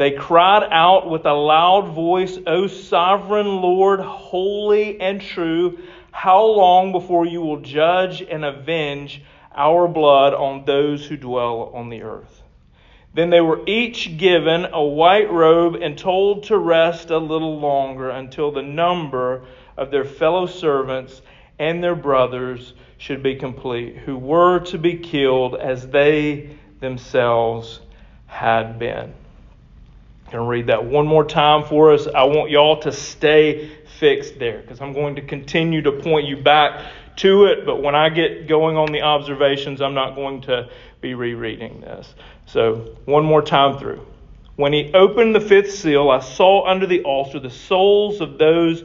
They 0.00 0.12
cried 0.12 0.66
out 0.70 1.10
with 1.10 1.26
a 1.26 1.34
loud 1.34 1.88
voice, 1.88 2.38
O 2.46 2.68
sovereign 2.68 3.60
Lord, 3.60 4.00
holy 4.00 4.98
and 4.98 5.20
true, 5.20 5.78
how 6.10 6.42
long 6.42 6.90
before 6.90 7.26
you 7.26 7.42
will 7.42 7.60
judge 7.60 8.22
and 8.22 8.42
avenge 8.42 9.20
our 9.54 9.86
blood 9.86 10.32
on 10.32 10.64
those 10.64 11.04
who 11.04 11.18
dwell 11.18 11.70
on 11.74 11.90
the 11.90 12.00
earth? 12.00 12.42
Then 13.12 13.28
they 13.28 13.42
were 13.42 13.60
each 13.66 14.16
given 14.16 14.68
a 14.72 14.82
white 14.82 15.30
robe 15.30 15.74
and 15.74 15.98
told 15.98 16.44
to 16.44 16.56
rest 16.56 17.10
a 17.10 17.18
little 17.18 17.58
longer 17.58 18.08
until 18.08 18.50
the 18.50 18.62
number 18.62 19.42
of 19.76 19.90
their 19.90 20.06
fellow 20.06 20.46
servants 20.46 21.20
and 21.58 21.84
their 21.84 21.94
brothers 21.94 22.72
should 22.96 23.22
be 23.22 23.36
complete, 23.36 23.98
who 23.98 24.16
were 24.16 24.60
to 24.60 24.78
be 24.78 24.96
killed 24.96 25.56
as 25.56 25.88
they 25.88 26.56
themselves 26.80 27.80
had 28.28 28.78
been. 28.78 29.12
Going 30.30 30.44
to 30.44 30.48
read 30.48 30.68
that 30.68 30.84
one 30.84 31.08
more 31.08 31.24
time 31.24 31.64
for 31.64 31.92
us. 31.92 32.06
I 32.06 32.22
want 32.22 32.50
y'all 32.50 32.80
to 32.82 32.92
stay 32.92 33.68
fixed 33.98 34.38
there 34.38 34.60
because 34.60 34.80
I'm 34.80 34.92
going 34.92 35.16
to 35.16 35.22
continue 35.22 35.82
to 35.82 35.90
point 35.90 36.28
you 36.28 36.36
back 36.36 36.92
to 37.16 37.46
it, 37.46 37.66
but 37.66 37.82
when 37.82 37.96
I 37.96 38.10
get 38.10 38.46
going 38.46 38.76
on 38.76 38.92
the 38.92 39.02
observations, 39.02 39.80
I'm 39.80 39.92
not 39.92 40.14
going 40.14 40.42
to 40.42 40.70
be 41.00 41.14
rereading 41.14 41.80
this. 41.80 42.14
So, 42.46 42.96
one 43.06 43.24
more 43.24 43.42
time 43.42 43.78
through. 43.78 44.06
When 44.54 44.72
he 44.72 44.92
opened 44.94 45.34
the 45.34 45.40
fifth 45.40 45.72
seal, 45.72 46.10
I 46.10 46.20
saw 46.20 46.64
under 46.64 46.86
the 46.86 47.02
altar 47.02 47.40
the 47.40 47.50
souls 47.50 48.20
of 48.20 48.38
those 48.38 48.84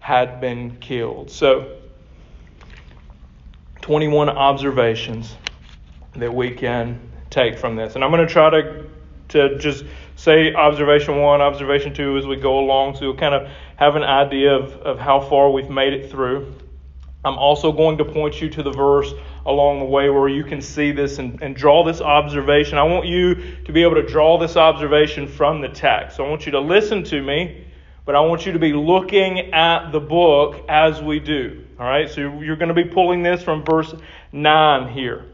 had 0.00 0.40
been 0.40 0.76
killed. 0.78 1.30
So, 1.30 1.76
21 3.82 4.28
observations 4.28 5.34
that 6.16 6.34
we 6.34 6.50
can 6.50 7.00
take 7.30 7.58
from 7.58 7.76
this. 7.76 7.94
And 7.94 8.04
I'm 8.04 8.10
going 8.10 8.26
to 8.26 8.32
try 8.32 8.50
to, 8.50 8.86
to 9.28 9.58
just 9.58 9.84
say 10.16 10.52
observation 10.52 11.18
one, 11.18 11.40
observation 11.40 11.94
two 11.94 12.18
as 12.18 12.26
we 12.26 12.36
go 12.36 12.58
along 12.58 12.96
so 12.96 13.02
you'll 13.02 13.16
kind 13.16 13.34
of 13.34 13.48
have 13.76 13.96
an 13.96 14.02
idea 14.02 14.54
of, 14.54 14.72
of 14.82 14.98
how 14.98 15.20
far 15.20 15.50
we've 15.50 15.70
made 15.70 15.92
it 15.92 16.10
through. 16.10 16.54
I'm 17.24 17.38
also 17.38 17.72
going 17.72 17.98
to 17.98 18.04
point 18.04 18.40
you 18.40 18.48
to 18.50 18.62
the 18.62 18.70
verse 18.70 19.12
along 19.46 19.80
the 19.80 19.84
way 19.84 20.08
where 20.10 20.28
you 20.28 20.44
can 20.44 20.60
see 20.60 20.92
this 20.92 21.18
and, 21.18 21.42
and 21.42 21.54
draw 21.54 21.84
this 21.84 22.00
observation. 22.00 22.78
I 22.78 22.82
want 22.82 23.06
you 23.06 23.56
to 23.64 23.72
be 23.72 23.82
able 23.82 23.96
to 23.96 24.06
draw 24.06 24.38
this 24.38 24.56
observation 24.56 25.26
from 25.26 25.60
the 25.60 25.68
text. 25.68 26.16
So 26.16 26.24
I 26.24 26.30
want 26.30 26.46
you 26.46 26.52
to 26.52 26.60
listen 26.60 27.04
to 27.04 27.22
me, 27.22 27.66
but 28.10 28.16
I 28.16 28.22
want 28.22 28.44
you 28.44 28.50
to 28.50 28.58
be 28.58 28.72
looking 28.72 29.54
at 29.54 29.92
the 29.92 30.00
book 30.00 30.64
as 30.68 31.00
we 31.00 31.20
do. 31.20 31.64
All 31.78 31.86
right, 31.86 32.10
so 32.10 32.40
you're 32.40 32.56
going 32.56 32.74
to 32.74 32.74
be 32.74 32.82
pulling 32.82 33.22
this 33.22 33.40
from 33.40 33.64
verse 33.64 33.94
9 34.32 34.92
here. 34.92 35.26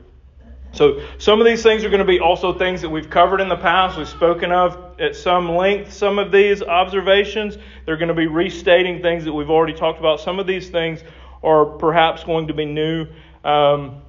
So, 0.72 1.00
some 1.16 1.40
of 1.40 1.46
these 1.46 1.62
things 1.62 1.84
are 1.84 1.88
going 1.88 2.00
to 2.00 2.04
be 2.04 2.20
also 2.20 2.52
things 2.52 2.82
that 2.82 2.90
we've 2.90 3.08
covered 3.08 3.40
in 3.40 3.48
the 3.48 3.56
past. 3.56 3.96
We've 3.96 4.06
spoken 4.06 4.52
of 4.52 5.00
at 5.00 5.16
some 5.16 5.56
length 5.56 5.90
some 5.90 6.18
of 6.18 6.30
these 6.30 6.62
observations. 6.62 7.56
They're 7.86 7.96
going 7.96 8.08
to 8.08 8.14
be 8.14 8.26
restating 8.26 9.00
things 9.00 9.24
that 9.24 9.32
we've 9.32 9.48
already 9.48 9.72
talked 9.72 9.98
about. 9.98 10.20
Some 10.20 10.38
of 10.38 10.46
these 10.46 10.68
things 10.68 11.02
are 11.42 11.64
perhaps 11.64 12.24
going 12.24 12.48
to 12.48 12.52
be 12.52 12.66
new 12.66 13.06
um, 13.42 14.02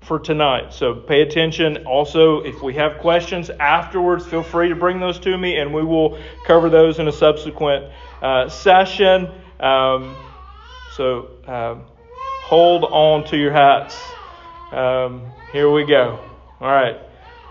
for 0.00 0.18
tonight. 0.18 0.72
So, 0.72 0.94
pay 0.94 1.22
attention. 1.22 1.86
Also, 1.86 2.40
if 2.40 2.62
we 2.62 2.74
have 2.74 2.98
questions 2.98 3.50
afterwards, 3.50 4.26
feel 4.26 4.42
free 4.42 4.68
to 4.68 4.74
bring 4.74 5.00
those 5.00 5.18
to 5.20 5.36
me, 5.36 5.58
and 5.58 5.72
we 5.72 5.84
will 5.84 6.18
cover 6.46 6.70
those 6.70 6.98
in 6.98 7.08
a 7.08 7.12
subsequent 7.12 7.92
uh, 8.22 8.48
session. 8.48 9.30
Um, 9.60 10.16
so, 10.92 11.30
um, 11.46 11.84
hold 12.44 12.84
on 12.84 13.24
to 13.28 13.36
your 13.36 13.52
hats. 13.52 14.00
Um, 14.72 15.30
here 15.52 15.70
we 15.70 15.84
go. 15.84 16.18
All 16.60 16.68
right. 16.68 16.98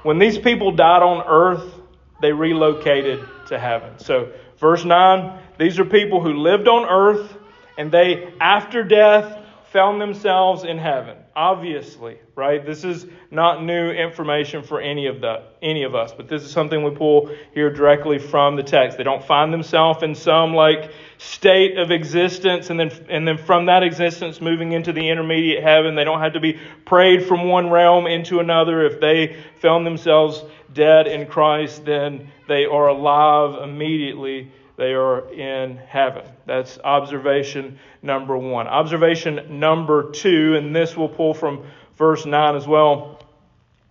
When 0.04 0.18
these 0.18 0.38
people 0.38 0.72
died 0.72 1.04
on 1.04 1.24
earth, 1.28 1.74
they 2.22 2.32
relocated 2.32 3.26
to 3.48 3.60
heaven. 3.60 4.00
So, 4.00 4.32
verse 4.60 4.86
9 4.86 5.40
these 5.60 5.78
are 5.78 5.86
people 5.86 6.22
who 6.22 6.36
lived 6.36 6.70
on 6.70 6.88
earth 6.90 7.36
and 7.78 7.92
they, 7.92 8.34
after 8.40 8.82
death, 8.82 9.39
found 9.72 10.02
themselves 10.02 10.64
in 10.64 10.78
heaven. 10.78 11.16
Obviously, 11.36 12.18
right? 12.36 12.66
This 12.66 12.84
is 12.84 13.06
not 13.30 13.64
new 13.64 13.92
information 13.92 14.64
for 14.64 14.82
any 14.82 15.06
of 15.08 15.22
the 15.22 15.44
any 15.62 15.84
of 15.84 15.94
us, 15.94 16.12
but 16.12 16.28
this 16.28 16.44
is 16.44 16.52
something 16.52 16.84
we 16.84 16.92
pull 16.92 17.30
here 17.54 17.72
directly 17.72 18.18
from 18.18 18.56
the 18.56 18.64
text. 18.64 18.98
They 18.98 19.04
don't 19.04 19.24
find 19.24 19.54
themselves 19.54 20.02
in 20.04 20.16
some 20.16 20.54
like 20.54 20.92
state 21.18 21.78
of 21.78 21.92
existence 21.92 22.70
and 22.70 22.80
then 22.80 22.92
and 23.10 23.28
then 23.28 23.38
from 23.38 23.68
that 23.68 23.84
existence 23.84 24.42
moving 24.42 24.72
into 24.72 24.92
the 24.92 25.08
intermediate 25.08 25.64
heaven. 25.64 25.96
They 25.96 26.04
don't 26.04 26.22
have 26.22 26.34
to 26.34 26.40
be 26.40 26.60
prayed 26.86 27.26
from 27.26 27.48
one 27.48 27.70
realm 27.70 28.08
into 28.08 28.40
another. 28.40 28.86
If 28.86 29.00
they 29.00 29.38
found 29.62 29.86
themselves 29.86 30.44
dead 30.74 31.08
in 31.08 31.28
Christ, 31.28 31.86
then 31.86 32.32
they 32.48 32.66
are 32.66 32.88
alive 32.88 33.62
immediately 33.62 34.52
they 34.80 34.94
are 34.94 35.30
in 35.34 35.76
heaven. 35.76 36.24
That's 36.46 36.80
observation 36.80 37.80
number 38.02 38.38
one. 38.38 38.66
Observation 38.66 39.60
number 39.60 40.12
two, 40.12 40.56
and 40.56 40.74
this 40.74 40.96
will 40.96 41.10
pull 41.10 41.34
from 41.34 41.66
verse 41.98 42.26
9 42.26 42.56
as 42.56 42.66
well. 42.66 43.20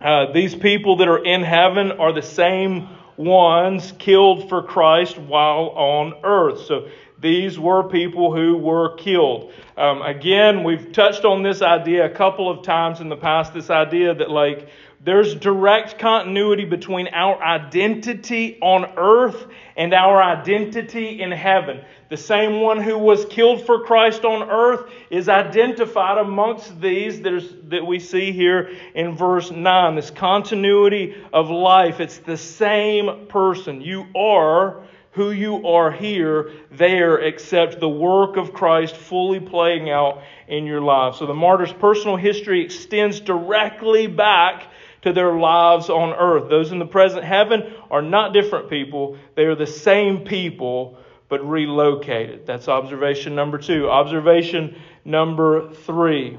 Uh, 0.01 0.31
these 0.31 0.55
people 0.55 0.97
that 0.97 1.07
are 1.07 1.23
in 1.23 1.43
heaven 1.43 1.91
are 1.91 2.11
the 2.11 2.23
same 2.23 2.89
ones 3.17 3.93
killed 3.99 4.49
for 4.49 4.63
Christ 4.63 5.19
while 5.19 5.69
on 5.75 6.15
earth. 6.23 6.61
So 6.65 6.89
these 7.19 7.59
were 7.59 7.83
people 7.87 8.33
who 8.35 8.57
were 8.57 8.95
killed. 8.95 9.53
Um, 9.77 10.01
again, 10.01 10.63
we've 10.63 10.91
touched 10.91 11.23
on 11.23 11.43
this 11.43 11.61
idea 11.61 12.05
a 12.05 12.09
couple 12.09 12.49
of 12.49 12.63
times 12.63 12.99
in 12.99 13.09
the 13.09 13.17
past 13.17 13.53
this 13.53 13.69
idea 13.69 14.15
that, 14.15 14.31
like, 14.31 14.69
there's 15.01 15.33
direct 15.35 15.97
continuity 15.97 16.65
between 16.65 17.07
our 17.13 17.41
identity 17.41 18.57
on 18.61 18.85
earth 18.97 19.47
and 19.77 19.93
our 19.93 20.21
identity 20.21 21.21
in 21.21 21.31
heaven. 21.31 21.81
The 22.09 22.17
same 22.17 22.59
one 22.59 22.81
who 22.81 22.97
was 22.97 23.23
killed 23.25 23.65
for 23.65 23.85
Christ 23.85 24.25
on 24.25 24.49
earth 24.49 24.91
is 25.09 25.29
identified 25.29 26.17
amongst 26.17 26.81
these 26.81 27.21
that 27.21 27.85
we 27.85 27.99
see 27.99 28.33
here 28.33 28.75
in 28.93 29.15
verse 29.15 29.51
9. 29.51 29.95
This 29.95 30.11
continuity 30.11 31.15
of 31.31 31.49
life. 31.49 32.01
It's 32.01 32.17
the 32.17 32.35
same 32.37 33.27
person. 33.27 33.79
You 33.81 34.05
are 34.15 34.83
who 35.11 35.31
you 35.31 35.67
are 35.67 35.91
here, 35.91 36.51
there, 36.71 37.19
except 37.19 37.79
the 37.79 37.89
work 37.89 38.37
of 38.37 38.53
Christ 38.53 38.95
fully 38.95 39.39
playing 39.39 39.89
out 39.89 40.21
in 40.47 40.65
your 40.65 40.81
life. 40.81 41.15
So 41.15 41.25
the 41.25 41.33
martyr's 41.33 41.73
personal 41.73 42.15
history 42.15 42.63
extends 42.63 43.19
directly 43.19 44.07
back 44.07 44.67
to 45.01 45.13
their 45.13 45.33
lives 45.33 45.89
on 45.89 46.13
earth. 46.13 46.49
Those 46.49 46.71
in 46.71 46.79
the 46.79 46.85
present 46.85 47.23
heaven 47.23 47.73
are 47.89 48.01
not 48.01 48.33
different 48.33 48.69
people, 48.69 49.17
they 49.35 49.43
are 49.43 49.55
the 49.55 49.67
same 49.67 50.25
people, 50.25 50.97
but 51.29 51.47
relocated. 51.47 52.45
That's 52.45 52.67
observation 52.67 53.35
number 53.35 53.57
two. 53.59 53.89
Observation 53.89 54.75
number 55.05 55.71
three. 55.73 56.37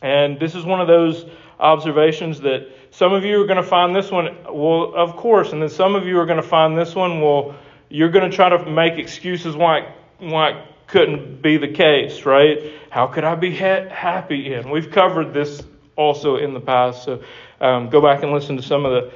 And 0.00 0.40
this 0.40 0.54
is 0.54 0.64
one 0.64 0.80
of 0.80 0.88
those 0.88 1.26
observations 1.60 2.40
that 2.40 2.68
some 2.90 3.12
of 3.12 3.24
you 3.24 3.42
are 3.42 3.46
going 3.46 3.62
to 3.62 3.68
find 3.68 3.94
this 3.94 4.10
one, 4.10 4.36
well, 4.50 4.94
of 4.94 5.16
course, 5.16 5.52
and 5.52 5.60
then 5.60 5.68
some 5.68 5.94
of 5.94 6.06
you 6.06 6.18
are 6.18 6.26
going 6.26 6.40
to 6.40 6.48
find 6.48 6.76
this 6.76 6.94
one, 6.94 7.20
well, 7.20 7.54
you're 7.88 8.10
going 8.10 8.28
to 8.28 8.34
try 8.34 8.48
to 8.48 8.70
make 8.70 8.98
excuses 8.98 9.54
why, 9.54 9.94
why 10.18 10.50
it 10.50 10.66
couldn't 10.86 11.42
be 11.42 11.56
the 11.56 11.68
case, 11.68 12.24
right? 12.24 12.72
How 12.90 13.06
could 13.06 13.24
I 13.24 13.34
be 13.34 13.54
ha- 13.54 13.88
happy 13.88 14.54
in? 14.54 14.70
We've 14.70 14.90
covered 14.90 15.34
this 15.34 15.62
also 15.96 16.36
in 16.36 16.54
the 16.54 16.60
past. 16.60 17.04
So 17.04 17.22
um, 17.60 17.90
go 17.90 18.00
back 18.00 18.22
and 18.22 18.32
listen 18.32 18.56
to 18.56 18.62
some 18.62 18.84
of 18.84 18.92
the 18.92 19.12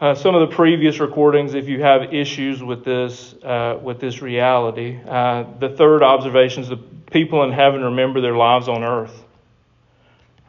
uh, 0.00 0.14
some 0.14 0.34
of 0.34 0.48
the 0.48 0.56
previous 0.56 0.98
recordings 0.98 1.52
if 1.52 1.68
you 1.68 1.82
have 1.82 2.14
issues 2.14 2.62
with 2.62 2.84
this 2.84 3.34
uh, 3.42 3.78
with 3.82 4.00
this 4.00 4.22
reality. 4.22 4.98
Uh, 5.06 5.44
the 5.58 5.68
third 5.68 6.02
observation 6.02 6.62
is 6.62 6.70
the 6.70 6.76
people 6.76 7.42
in 7.44 7.52
heaven 7.52 7.82
remember 7.82 8.20
their 8.20 8.36
lives 8.36 8.68
on 8.68 8.82
earth. 8.82 9.24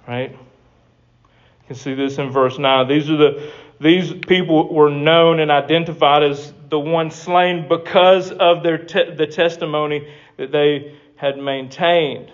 Right? 0.07 0.31
You 0.31 1.67
can 1.67 1.75
see 1.75 1.93
this 1.93 2.17
in 2.17 2.31
verse 2.31 2.57
nine. 2.57 2.87
These 2.87 3.09
are 3.09 3.17
the 3.17 3.51
these 3.79 4.13
people 4.13 4.73
were 4.73 4.89
known 4.89 5.39
and 5.39 5.51
identified 5.51 6.23
as 6.23 6.53
the 6.69 6.79
ones 6.79 7.15
slain 7.15 7.67
because 7.67 8.31
of 8.31 8.63
their 8.63 8.77
te- 8.77 9.15
the 9.15 9.27
testimony 9.27 10.07
that 10.37 10.51
they 10.51 10.95
had 11.17 11.37
maintained. 11.37 12.31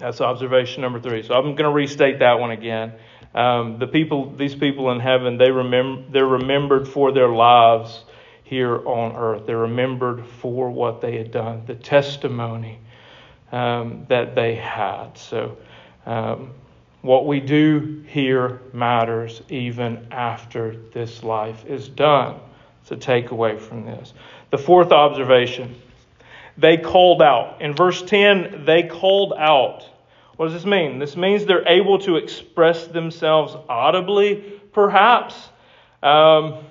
That's 0.00 0.20
observation 0.20 0.82
number 0.82 1.00
three. 1.00 1.22
So 1.22 1.34
I'm 1.34 1.54
going 1.54 1.56
to 1.64 1.70
restate 1.70 2.18
that 2.20 2.40
one 2.40 2.50
again. 2.50 2.94
Um, 3.34 3.78
the 3.78 3.86
people, 3.86 4.34
these 4.34 4.54
people 4.54 4.90
in 4.90 4.98
heaven, 4.98 5.38
they 5.38 5.50
remember, 5.50 6.02
they're 6.10 6.26
remembered 6.26 6.88
for 6.88 7.12
their 7.12 7.28
lives 7.28 8.04
here 8.42 8.76
on 8.88 9.14
earth. 9.14 9.46
They're 9.46 9.58
remembered 9.58 10.26
for 10.26 10.70
what 10.70 11.00
they 11.00 11.16
had 11.16 11.30
done, 11.30 11.62
the 11.66 11.76
testimony 11.76 12.80
um, 13.52 14.06
that 14.08 14.34
they 14.34 14.56
had. 14.56 15.16
So 15.16 15.58
um, 16.06 16.50
what 17.02 17.26
we 17.26 17.40
do 17.40 18.04
here 18.08 18.60
matters 18.72 19.42
even 19.48 20.08
after 20.10 20.76
this 20.92 21.22
life 21.22 21.64
is 21.66 21.88
done. 21.88 22.40
It's 22.82 22.90
a 22.90 22.96
takeaway 22.96 23.60
from 23.60 23.84
this. 23.84 24.12
The 24.50 24.58
fourth 24.58 24.90
observation 24.90 25.76
they 26.60 26.76
called 26.76 27.22
out. 27.22 27.60
In 27.62 27.74
verse 27.74 28.02
10, 28.02 28.64
they 28.66 28.84
called 28.84 29.32
out. 29.38 29.84
What 30.36 30.46
does 30.46 30.54
this 30.54 30.66
mean? 30.66 30.98
This 30.98 31.16
means 31.16 31.44
they're 31.44 31.66
able 31.66 31.98
to 32.00 32.16
express 32.16 32.86
themselves 32.86 33.56
audibly, 33.68 34.60
perhaps. 34.72 35.34
Um, 36.02 36.64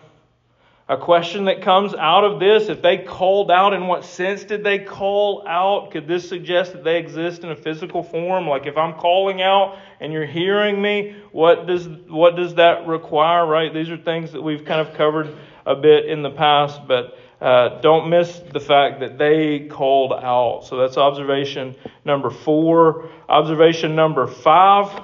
a 0.88 0.98
question 0.98 1.46
that 1.46 1.62
comes 1.62 1.94
out 1.94 2.24
of 2.24 2.40
this 2.40 2.68
if 2.68 2.82
they 2.82 2.98
called 2.98 3.52
out, 3.52 3.74
in 3.74 3.86
what 3.86 4.04
sense 4.04 4.44
did 4.44 4.64
they 4.64 4.80
call 4.80 5.48
out? 5.48 5.92
Could 5.92 6.08
this 6.08 6.28
suggest 6.28 6.74
that 6.74 6.84
they 6.84 6.98
exist 6.98 7.44
in 7.44 7.52
a 7.52 7.56
physical 7.56 8.02
form? 8.02 8.48
Like 8.48 8.66
if 8.66 8.76
I'm 8.76 8.94
calling 8.94 9.40
out 9.40 9.78
and 10.00 10.12
you're 10.12 10.26
hearing 10.26 10.82
me, 10.82 11.16
what 11.32 11.68
does, 11.68 11.88
what 12.08 12.36
does 12.36 12.56
that 12.56 12.88
require, 12.88 13.46
right? 13.46 13.72
These 13.72 13.92
are 13.92 13.98
things 13.98 14.32
that 14.32 14.42
we've 14.42 14.66
kind 14.66 14.82
of 14.82 14.96
covered 14.96 15.38
a 15.68 15.76
bit 15.76 16.06
in 16.06 16.24
the 16.24 16.32
past, 16.32 16.88
but 16.88 17.20
uh, 17.42 17.80
don't 17.82 18.10
miss 18.10 18.42
the 18.52 18.60
fact 18.60 19.00
that 19.00 19.18
they 19.18 19.68
called 19.70 20.14
out. 20.14 20.66
So 20.66 20.78
that's 20.78 20.98
observation 20.98 21.76
number 22.04 22.30
four. 22.30 23.10
Observation 23.30 23.96
number 23.96 24.28
five 24.28 25.04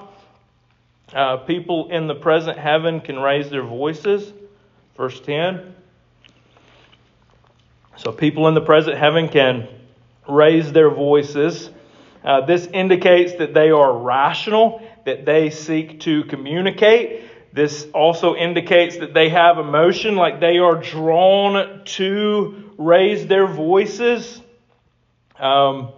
uh, 1.14 1.38
people 1.38 1.90
in 1.92 2.08
the 2.08 2.16
present 2.16 2.58
heaven 2.58 3.00
can 3.00 3.20
raise 3.20 3.50
their 3.50 3.64
voices. 3.64 4.34
Verse 4.98 5.20
10. 5.22 5.74
So 7.98 8.12
people 8.12 8.48
in 8.50 8.54
the 8.54 8.62
present 8.62 8.98
heaven 8.98 9.30
can 9.30 9.70
raise 10.28 10.74
their 10.74 10.90
voices. 10.90 11.70
Uh, 12.24 12.46
this 12.46 12.66
indicates 12.68 13.36
that 13.36 13.54
they 13.54 13.70
are 13.70 13.98
rational, 13.98 14.82
that 15.06 15.26
they 15.26 15.52
seek 15.52 16.02
to 16.02 16.24
communicate. 16.26 17.24
This 17.56 17.88
also 17.94 18.36
indicates 18.36 18.98
that 18.98 19.14
they 19.14 19.30
have 19.30 19.60
emotion, 19.60 20.18
like 20.18 20.42
they 20.42 20.58
are 20.58 20.76
drawn 20.76 21.86
to 21.86 22.74
raise 22.78 23.28
their 23.28 23.48
voices. 23.48 24.42
Um, 25.40 25.94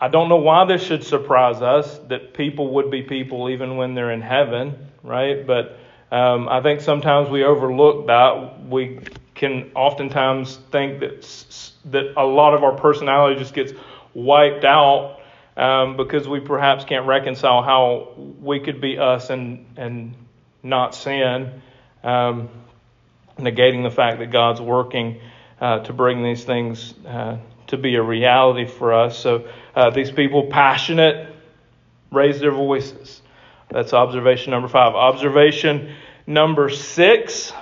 I 0.00 0.08
don't 0.08 0.28
know 0.28 0.38
why 0.38 0.64
this 0.64 0.82
should 0.82 1.04
surprise 1.04 1.62
us 1.62 1.96
that 2.08 2.34
people 2.34 2.74
would 2.74 2.90
be 2.90 3.02
people 3.02 3.50
even 3.50 3.76
when 3.76 3.94
they're 3.94 4.10
in 4.10 4.20
heaven, 4.20 4.74
right? 5.04 5.46
But 5.46 5.78
um, 6.10 6.48
I 6.48 6.60
think 6.60 6.80
sometimes 6.80 7.30
we 7.30 7.44
overlook 7.44 8.08
that. 8.08 8.66
We 8.66 8.98
can 9.36 9.70
oftentimes 9.76 10.56
think 10.72 10.98
that 10.98 11.22
that 11.92 12.14
a 12.16 12.26
lot 12.26 12.52
of 12.54 12.64
our 12.64 12.76
personality 12.76 13.38
just 13.38 13.54
gets 13.54 13.72
wiped 14.12 14.64
out 14.64 15.17
um, 15.58 15.96
because 15.96 16.26
we 16.28 16.40
perhaps 16.40 16.84
can't 16.84 17.06
reconcile 17.06 17.62
how 17.62 18.14
we 18.16 18.60
could 18.60 18.80
be 18.80 18.98
us 18.98 19.28
and 19.28 19.66
and 19.76 20.14
not 20.62 20.94
sin, 20.94 21.60
um, 22.02 22.48
negating 23.38 23.82
the 23.82 23.94
fact 23.94 24.20
that 24.20 24.30
God's 24.30 24.60
working 24.60 25.20
uh, 25.60 25.80
to 25.80 25.92
bring 25.92 26.22
these 26.22 26.44
things 26.44 26.94
uh, 27.06 27.38
to 27.66 27.76
be 27.76 27.96
a 27.96 28.02
reality 28.02 28.66
for 28.66 28.94
us. 28.94 29.18
So 29.18 29.48
uh, 29.74 29.90
these 29.90 30.10
people 30.10 30.46
passionate 30.46 31.34
raise 32.10 32.40
their 32.40 32.52
voices. 32.52 33.20
That's 33.70 33.92
observation 33.92 34.52
number 34.52 34.68
five. 34.68 34.94
Observation 34.94 35.94
number 36.26 36.68
six. 36.70 37.52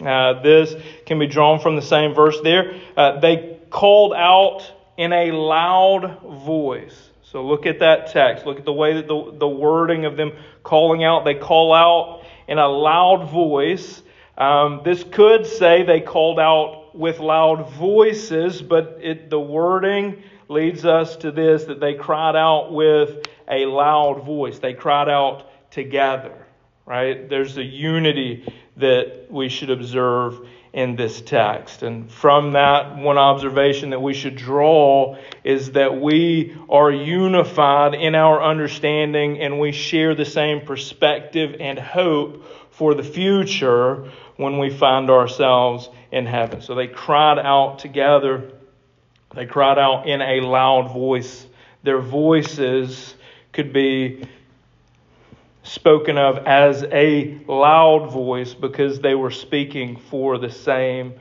Uh, 0.00 0.40
this 0.42 0.74
can 1.06 1.18
be 1.18 1.26
drawn 1.26 1.58
from 1.58 1.76
the 1.76 1.82
same 1.82 2.14
verse 2.14 2.40
there. 2.42 2.80
Uh, 2.96 3.20
they 3.20 3.58
called 3.70 4.14
out 4.14 4.62
in 4.96 5.12
a 5.12 5.32
loud 5.32 6.20
voice. 6.22 7.07
So 7.30 7.44
look 7.44 7.66
at 7.66 7.80
that 7.80 8.06
text. 8.06 8.46
Look 8.46 8.58
at 8.58 8.64
the 8.64 8.72
way 8.72 8.94
that 8.94 9.06
the, 9.06 9.34
the 9.36 9.48
wording 9.48 10.06
of 10.06 10.16
them 10.16 10.32
calling 10.62 11.04
out. 11.04 11.26
They 11.26 11.34
call 11.34 11.74
out 11.74 12.24
in 12.46 12.56
a 12.56 12.66
loud 12.66 13.30
voice. 13.30 14.02
Um, 14.38 14.80
this 14.82 15.04
could 15.04 15.44
say 15.44 15.82
they 15.82 16.00
called 16.00 16.40
out 16.40 16.96
with 16.96 17.18
loud 17.18 17.70
voices, 17.72 18.62
but 18.62 19.00
it, 19.02 19.28
the 19.28 19.38
wording 19.38 20.22
leads 20.48 20.86
us 20.86 21.16
to 21.16 21.30
this 21.30 21.64
that 21.64 21.80
they 21.80 21.92
cried 21.92 22.34
out 22.34 22.72
with 22.72 23.26
a 23.46 23.66
loud 23.66 24.24
voice. 24.24 24.58
They 24.58 24.72
cried 24.72 25.10
out 25.10 25.70
together, 25.70 26.46
right? 26.86 27.28
There's 27.28 27.58
a 27.58 27.64
unity 27.64 28.50
that 28.78 29.26
we 29.28 29.50
should 29.50 29.68
observe 29.68 30.48
in 30.72 30.96
this 30.96 31.20
text. 31.20 31.82
And 31.82 32.10
from 32.10 32.52
that, 32.52 32.96
one 32.96 33.18
observation 33.18 33.90
that 33.90 34.00
we 34.00 34.14
should 34.14 34.36
draw 34.36 35.16
is 35.44 35.72
that 35.72 36.00
we 36.00 36.56
are 36.68 36.90
unified 36.90 37.94
in 37.94 38.14
our 38.14 38.42
understanding 38.42 39.40
and 39.40 39.58
we 39.58 39.72
share 39.72 40.14
the 40.14 40.24
same 40.24 40.64
perspective 40.64 41.56
and 41.60 41.78
hope 41.78 42.44
for 42.70 42.94
the 42.94 43.02
future 43.02 44.10
when 44.36 44.58
we 44.58 44.70
find 44.70 45.10
ourselves 45.10 45.88
in 46.12 46.26
heaven. 46.26 46.60
So 46.60 46.74
they 46.74 46.86
cried 46.86 47.38
out 47.38 47.78
together 47.78 48.52
they 49.34 49.46
cried 49.46 49.78
out 49.78 50.08
in 50.08 50.22
a 50.22 50.40
loud 50.40 50.92
voice. 50.92 51.46
Their 51.82 52.00
voices 52.00 53.14
could 53.52 53.72
be 53.72 54.26
spoken 55.68 56.16
of 56.16 56.38
as 56.46 56.82
a 56.84 57.40
loud 57.46 58.10
voice 58.10 58.54
because 58.54 59.00
they 59.00 59.14
were 59.14 59.30
speaking 59.30 59.96
for 60.10 60.38
the 60.38 60.50
same 60.50 61.14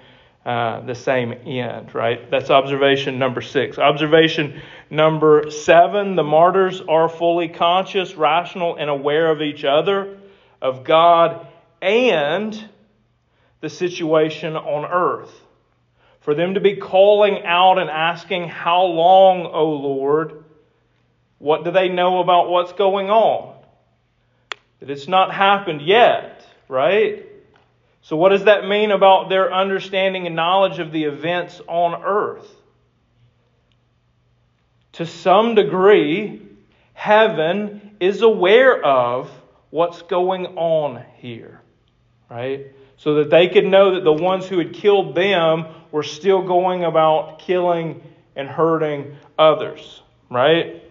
uh, 0.45 0.79
the 0.85 0.95
same 0.95 1.33
end, 1.45 1.93
right? 1.93 2.31
That's 2.31 2.49
observation 2.49 3.19
number 3.19 3.41
six. 3.41 3.77
Observation 3.77 4.61
number 4.89 5.51
seven 5.51 6.15
the 6.15 6.23
martyrs 6.23 6.79
are 6.87 7.09
fully 7.09 7.49
conscious, 7.49 8.15
rational, 8.15 8.77
and 8.77 8.89
aware 8.89 9.29
of 9.29 9.41
each 9.41 9.65
other, 9.65 10.17
of 10.61 10.85
God, 10.85 11.47
and 11.81 12.69
the 13.59 13.67
situation 13.67 14.55
on 14.55 14.85
earth. 14.85 15.33
For 16.21 16.33
them 16.33 16.53
to 16.53 16.61
be 16.61 16.77
calling 16.77 17.43
out 17.43 17.77
and 17.77 17.89
asking, 17.89 18.47
How 18.47 18.83
long, 18.83 19.45
O 19.47 19.65
Lord? 19.65 20.45
What 21.39 21.65
do 21.65 21.71
they 21.71 21.89
know 21.89 22.21
about 22.21 22.49
what's 22.49 22.71
going 22.71 23.09
on? 23.09 23.56
That 24.79 24.89
it's 24.89 25.07
not 25.07 25.33
happened 25.33 25.81
yet, 25.81 26.45
right? 26.67 27.25
So, 28.01 28.15
what 28.15 28.29
does 28.29 28.45
that 28.45 28.67
mean 28.67 28.91
about 28.91 29.29
their 29.29 29.53
understanding 29.53 30.27
and 30.27 30.35
knowledge 30.35 30.79
of 30.79 30.91
the 30.91 31.05
events 31.05 31.59
on 31.67 32.03
earth? 32.03 32.47
To 34.93 35.05
some 35.05 35.55
degree, 35.55 36.41
heaven 36.93 37.95
is 37.99 38.21
aware 38.21 38.83
of 38.83 39.29
what's 39.69 40.01
going 40.03 40.45
on 40.57 41.03
here, 41.17 41.61
right? 42.29 42.67
So 42.97 43.15
that 43.15 43.29
they 43.29 43.47
could 43.47 43.65
know 43.65 43.95
that 43.95 44.03
the 44.03 44.13
ones 44.13 44.47
who 44.47 44.57
had 44.57 44.73
killed 44.73 45.13
them 45.13 45.65
were 45.91 46.03
still 46.03 46.41
going 46.41 46.83
about 46.83 47.39
killing 47.39 48.01
and 48.35 48.47
hurting 48.47 49.17
others, 49.37 50.01
right? 50.29 50.83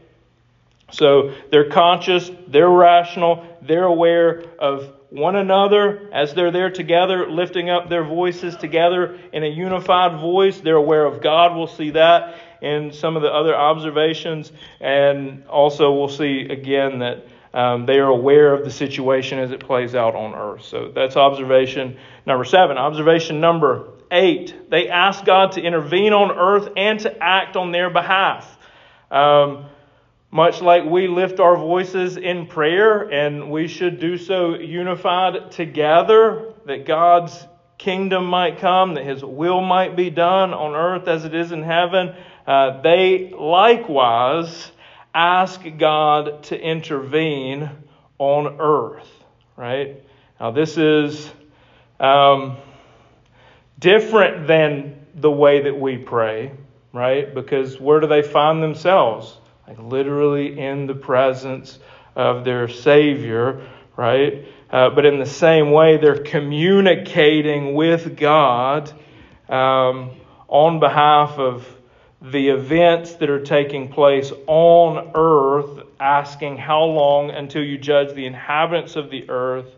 So 0.91 1.35
they're 1.51 1.69
conscious, 1.69 2.31
they're 2.49 2.71
rational, 2.71 3.45
they're 3.63 3.85
aware 3.85 4.45
of 4.59 4.93
one 5.11 5.37
another 5.37 6.09
as 6.13 6.35
they're 6.35 6.51
there 6.51 6.71
together, 6.71 7.31
lifting 7.31 7.71
up 7.71 7.89
their 7.89 8.05
voices 8.05 8.57
together 8.57 9.19
in 9.33 9.43
a 9.43 9.49
unified 9.49 10.21
voice. 10.21 10.61
They're 10.61 10.77
aware 10.77 11.05
of 11.05 11.21
God. 11.21 11.57
We'll 11.57 11.67
see 11.67 11.91
that 11.91 12.39
in 12.63 12.93
some 12.93 13.17
of 13.17 13.23
the 13.23 13.33
other 13.33 13.55
observations. 13.55 14.53
And 14.81 15.47
also, 15.47 15.93
we'll 15.93 16.09
see 16.09 16.43
again 16.49 17.01
that 17.01 17.27
um, 17.55 17.87
they 17.87 17.99
are 17.99 18.09
aware 18.09 18.53
of 18.53 18.65
the 18.65 18.71
situation 18.71 19.39
as 19.39 19.51
it 19.51 19.61
plays 19.61 19.95
out 19.95 20.15
on 20.15 20.35
earth. 20.35 20.65
So 20.65 20.91
that's 20.95 21.17
observation 21.17 21.97
number 22.27 22.45
seven. 22.45 22.77
Observation 22.77 23.41
number 23.41 23.89
8, 24.11 24.71
they 24.71 24.89
ask 24.89 25.25
God 25.25 25.53
to 25.53 25.63
intervene 25.63 26.13
on 26.13 26.31
earth 26.31 26.69
and 26.77 27.01
to 27.01 27.23
act 27.23 27.57
on 27.57 27.73
their 27.73 27.91
behalf. 27.91 28.59
Um, 29.11 29.67
much 30.31 30.61
like 30.61 30.85
we 30.85 31.09
lift 31.09 31.41
our 31.41 31.57
voices 31.57 32.17
in 32.17 32.47
prayer, 32.47 33.03
and 33.11 33.51
we 33.51 33.69
should 33.69 34.01
do 34.01 34.19
so 34.19 34.55
unified 34.55 35.51
together, 35.51 36.53
that 36.67 36.87
God's 36.87 37.47
kingdom 37.79 38.27
might 38.27 38.59
come, 38.59 38.95
that 38.95 39.05
His 39.05 39.25
will 39.25 39.61
might 39.61 39.97
be 39.97 40.11
done 40.11 40.53
on 40.53 40.75
earth 40.75 41.09
as 41.09 41.25
it 41.25 41.35
is 41.35 41.53
in 41.53 41.63
heaven, 41.63 42.15
uh, 42.47 42.81
they 42.83 43.31
likewise 43.31 44.71
ask 45.15 45.61
God 45.79 46.43
to 46.45 46.61
intervene 46.61 47.71
on 48.19 48.61
earth, 48.61 49.09
right? 49.57 50.03
Now, 50.41 50.51
this 50.51 50.77
is. 50.77 51.31
Um, 51.99 52.59
different 53.79 54.47
than 54.47 55.07
the 55.15 55.31
way 55.31 55.63
that 55.63 55.79
we 55.79 55.97
pray, 55.99 56.53
right? 56.93 57.35
Because 57.35 57.81
where 57.81 58.01
do 58.01 58.07
they 58.07 58.23
find 58.23 58.63
themselves? 58.63 59.39
Like 59.67 59.79
literally 59.79 60.59
in 60.59 60.87
the 60.87 60.95
presence 60.95 61.79
of 62.15 62.45
their 62.45 62.69
Savior, 62.69 63.67
right? 63.97 64.47
Uh, 64.71 64.91
but 64.91 65.05
in 65.05 65.19
the 65.19 65.27
same 65.27 65.71
way, 65.71 65.97
they're 65.97 66.23
communicating 66.23 67.75
with 67.75 68.17
God 68.17 68.93
um, 69.49 70.11
on 70.49 70.81
behalf 70.81 71.39
of 71.39 71.67
the 72.23 72.49
events 72.49 73.15
that 73.15 73.29
are 73.31 73.45
taking 73.45 73.89
place 73.89 74.33
on 74.47 75.13
earth, 75.15 75.87
asking 76.01 76.57
how 76.57 76.85
long 76.85 77.31
until 77.31 77.63
you 77.63 77.79
judge 77.79 78.15
the 78.15 78.27
inhabitants 78.27 78.97
of 78.97 79.11
the 79.11 79.29
earth 79.29 79.69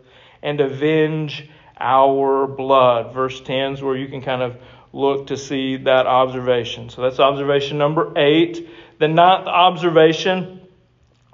and 0.41 0.61
avenge 0.61 1.49
our 1.77 2.47
blood. 2.47 3.13
Verse 3.13 3.39
10 3.41 3.73
is 3.73 3.81
where 3.81 3.95
you 3.95 4.07
can 4.07 4.21
kind 4.21 4.41
of 4.41 4.57
look 4.91 5.27
to 5.27 5.37
see 5.37 5.77
that 5.77 6.07
observation. 6.07 6.89
So 6.89 7.01
that's 7.01 7.19
observation 7.19 7.77
number 7.77 8.13
eight. 8.17 8.67
The 8.99 9.07
ninth 9.07 9.47
observation 9.47 10.61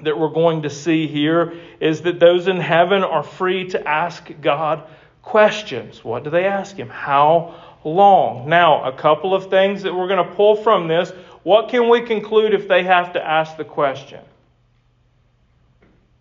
that 0.02 0.18
we're 0.18 0.30
going 0.30 0.64
to 0.64 0.70
see 0.70 1.08
here 1.08 1.54
is 1.80 2.02
that 2.02 2.20
those 2.20 2.48
in 2.48 2.60
heaven 2.60 3.04
are 3.04 3.24
free 3.24 3.70
to 3.70 3.88
ask 3.88 4.30
God 4.42 4.84
questions. 5.22 6.04
What 6.04 6.24
do 6.24 6.30
they 6.30 6.46
ask 6.46 6.76
Him? 6.76 6.90
How 6.90 7.56
long? 7.84 8.48
Now, 8.48 8.84
a 8.84 8.92
couple 8.92 9.34
of 9.34 9.50
things 9.50 9.84
that 9.84 9.94
we're 9.94 10.08
going 10.08 10.26
to 10.28 10.36
pull 10.36 10.56
from 10.56 10.88
this. 10.88 11.12
What 11.44 11.70
can 11.70 11.90
we 11.90 12.02
conclude 12.02 12.54
if 12.54 12.68
they 12.68 12.84
have 12.84 13.14
to 13.14 13.26
ask 13.26 13.58
the 13.58 13.66
question? 13.66 14.22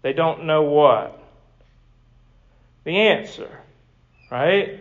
They 0.03 0.13
don't 0.13 0.45
know 0.45 0.63
what? 0.63 1.21
The 2.85 2.97
answer 2.99 3.61
right? 4.35 4.81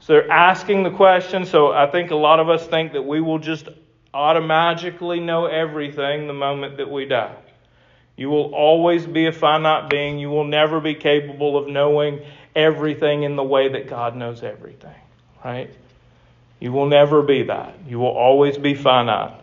So 0.00 0.12
they're 0.12 0.30
asking 0.30 0.82
the 0.82 0.90
question. 0.90 1.46
So 1.46 1.72
I 1.72 1.90
think 1.90 2.10
a 2.10 2.16
lot 2.16 2.38
of 2.40 2.48
us 2.48 2.66
think 2.66 2.92
that 2.92 3.02
we 3.02 3.20
will 3.20 3.38
just 3.38 3.68
automatically 4.12 5.20
know 5.20 5.46
everything 5.46 6.26
the 6.26 6.32
moment 6.32 6.76
that 6.78 6.90
we 6.90 7.04
die. 7.04 7.36
You 8.16 8.28
will 8.28 8.54
always 8.54 9.06
be 9.06 9.26
a 9.26 9.32
finite 9.32 9.88
being. 9.88 10.18
You 10.18 10.30
will 10.30 10.44
never 10.44 10.80
be 10.80 10.94
capable 10.94 11.56
of 11.56 11.68
knowing 11.68 12.20
everything 12.54 13.22
in 13.22 13.36
the 13.36 13.44
way 13.44 13.68
that 13.68 13.88
God 13.88 14.16
knows 14.16 14.42
everything, 14.42 15.00
right? 15.44 15.70
You 16.58 16.72
will 16.72 16.86
never 16.86 17.22
be 17.22 17.44
that. 17.44 17.74
You 17.88 17.98
will 17.98 18.08
always 18.08 18.58
be 18.58 18.74
finite. 18.74 19.40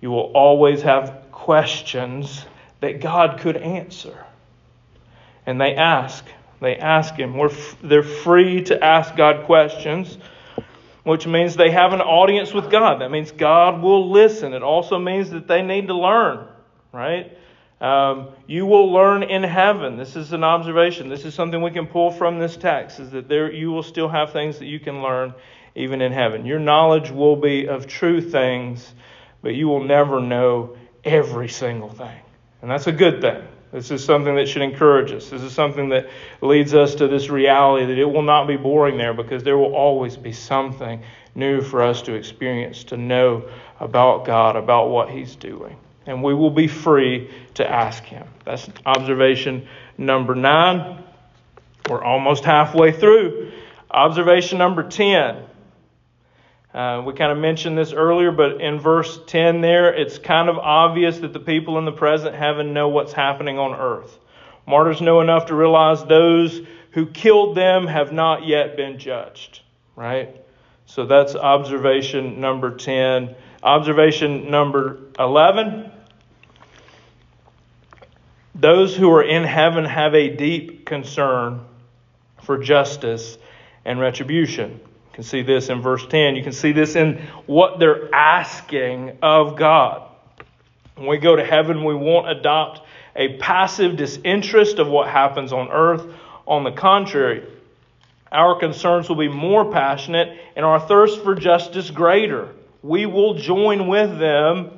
You 0.00 0.10
will 0.10 0.30
always 0.34 0.82
have 0.82 1.24
questions 1.32 2.44
that 2.80 3.00
God 3.00 3.40
could 3.40 3.56
answer. 3.56 4.24
And 5.46 5.60
they 5.60 5.74
ask. 5.74 6.24
They 6.60 6.76
ask 6.76 7.14
Him. 7.14 7.36
We're, 7.36 7.50
they're 7.82 8.02
free 8.02 8.62
to 8.64 8.82
ask 8.82 9.16
God 9.16 9.46
questions, 9.46 10.18
which 11.04 11.26
means 11.26 11.56
they 11.56 11.70
have 11.70 11.92
an 11.92 12.00
audience 12.00 12.52
with 12.52 12.70
God. 12.70 13.00
That 13.00 13.10
means 13.10 13.32
God 13.32 13.82
will 13.82 14.10
listen. 14.10 14.52
It 14.52 14.62
also 14.62 14.98
means 14.98 15.30
that 15.30 15.46
they 15.46 15.62
need 15.62 15.86
to 15.88 15.94
learn, 15.94 16.46
right? 16.92 17.36
Um, 17.80 18.28
you 18.46 18.66
will 18.66 18.92
learn 18.92 19.22
in 19.22 19.42
heaven. 19.42 19.96
This 19.96 20.14
is 20.14 20.32
an 20.32 20.44
observation. 20.44 21.08
This 21.08 21.24
is 21.24 21.34
something 21.34 21.62
we 21.62 21.70
can 21.70 21.86
pull 21.86 22.10
from 22.10 22.38
this 22.38 22.56
text: 22.56 23.00
is 23.00 23.10
that 23.12 23.28
there 23.28 23.50
you 23.50 23.70
will 23.70 23.82
still 23.82 24.08
have 24.08 24.32
things 24.32 24.58
that 24.58 24.66
you 24.66 24.78
can 24.78 25.02
learn 25.02 25.32
even 25.74 26.02
in 26.02 26.12
heaven. 26.12 26.44
Your 26.44 26.58
knowledge 26.58 27.10
will 27.10 27.36
be 27.36 27.66
of 27.68 27.86
true 27.86 28.20
things, 28.20 28.92
but 29.40 29.54
you 29.54 29.66
will 29.68 29.82
never 29.82 30.20
know 30.20 30.76
every 31.04 31.48
single 31.48 31.88
thing, 31.88 32.20
and 32.60 32.70
that's 32.70 32.86
a 32.86 32.92
good 32.92 33.22
thing. 33.22 33.42
This 33.72 33.90
is 33.90 34.04
something 34.04 34.34
that 34.36 34.48
should 34.48 34.62
encourage 34.62 35.12
us. 35.12 35.30
This 35.30 35.42
is 35.42 35.52
something 35.52 35.90
that 35.90 36.08
leads 36.40 36.74
us 36.74 36.96
to 36.96 37.08
this 37.08 37.28
reality 37.30 37.86
that 37.86 37.98
it 37.98 38.04
will 38.04 38.22
not 38.22 38.46
be 38.46 38.56
boring 38.56 38.98
there 38.98 39.14
because 39.14 39.44
there 39.44 39.56
will 39.56 39.74
always 39.74 40.16
be 40.16 40.32
something 40.32 41.02
new 41.34 41.60
for 41.60 41.82
us 41.82 42.02
to 42.02 42.14
experience, 42.14 42.84
to 42.84 42.96
know 42.96 43.48
about 43.78 44.24
God, 44.24 44.56
about 44.56 44.90
what 44.90 45.10
He's 45.10 45.36
doing 45.36 45.76
and 46.06 46.22
we 46.22 46.34
will 46.34 46.50
be 46.50 46.66
free 46.66 47.30
to 47.54 47.68
ask 47.68 48.02
Him. 48.02 48.26
That's 48.44 48.68
observation 48.84 49.66
number 49.96 50.34
nine. 50.34 51.04
We're 51.88 52.02
almost 52.02 52.44
halfway 52.44 52.92
through. 52.92 53.52
Observation 53.90 54.58
number 54.58 54.88
10. 54.88 55.44
Uh, 56.72 57.02
we 57.04 57.12
kind 57.14 57.32
of 57.32 57.38
mentioned 57.38 57.76
this 57.76 57.92
earlier, 57.92 58.30
but 58.30 58.60
in 58.60 58.78
verse 58.78 59.18
10 59.26 59.60
there, 59.60 59.92
it's 59.92 60.18
kind 60.18 60.48
of 60.48 60.56
obvious 60.56 61.18
that 61.18 61.32
the 61.32 61.40
people 61.40 61.78
in 61.78 61.84
the 61.84 61.92
present 61.92 62.34
heaven 62.34 62.72
know 62.72 62.88
what's 62.88 63.12
happening 63.12 63.58
on 63.58 63.74
earth. 63.78 64.18
Martyrs 64.66 65.00
know 65.00 65.20
enough 65.20 65.46
to 65.46 65.54
realize 65.54 66.04
those 66.04 66.60
who 66.92 67.06
killed 67.06 67.56
them 67.56 67.86
have 67.86 68.12
not 68.12 68.46
yet 68.46 68.76
been 68.76 68.98
judged, 68.98 69.62
right? 69.96 70.36
So 70.86 71.06
that's 71.06 71.34
observation 71.34 72.40
number 72.40 72.76
10. 72.76 73.34
Observation 73.62 74.50
number 74.50 74.98
11 75.18 75.90
those 78.60 78.94
who 78.94 79.10
are 79.10 79.22
in 79.22 79.44
heaven 79.44 79.84
have 79.84 80.14
a 80.14 80.28
deep 80.28 80.84
concern 80.84 81.64
for 82.42 82.58
justice 82.58 83.38
and 83.84 83.98
retribution. 83.98 84.80
You 85.10 85.14
can 85.14 85.24
see 85.24 85.42
this 85.42 85.68
in 85.68 85.82
verse 85.82 86.06
10. 86.06 86.36
You 86.36 86.42
can 86.42 86.52
see 86.52 86.72
this 86.72 86.94
in 86.94 87.26
what 87.46 87.80
they're 87.80 88.14
asking 88.14 89.18
of 89.22 89.56
God. 89.56 90.08
When 90.94 91.08
we 91.08 91.18
go 91.18 91.34
to 91.34 91.44
heaven, 91.44 91.84
we 91.84 91.94
won't 91.94 92.28
adopt 92.28 92.82
a 93.16 93.36
passive 93.38 93.96
disinterest 93.96 94.78
of 94.78 94.86
what 94.86 95.08
happens 95.08 95.52
on 95.52 95.68
earth. 95.70 96.06
On 96.46 96.62
the 96.62 96.72
contrary, 96.72 97.44
our 98.30 98.58
concerns 98.58 99.08
will 99.08 99.16
be 99.16 99.28
more 99.28 99.72
passionate 99.72 100.38
and 100.54 100.64
our 100.64 100.78
thirst 100.80 101.22
for 101.22 101.34
justice 101.34 101.90
greater. 101.90 102.54
We 102.82 103.06
will 103.06 103.34
join 103.34 103.88
with 103.88 104.18
them 104.18 104.70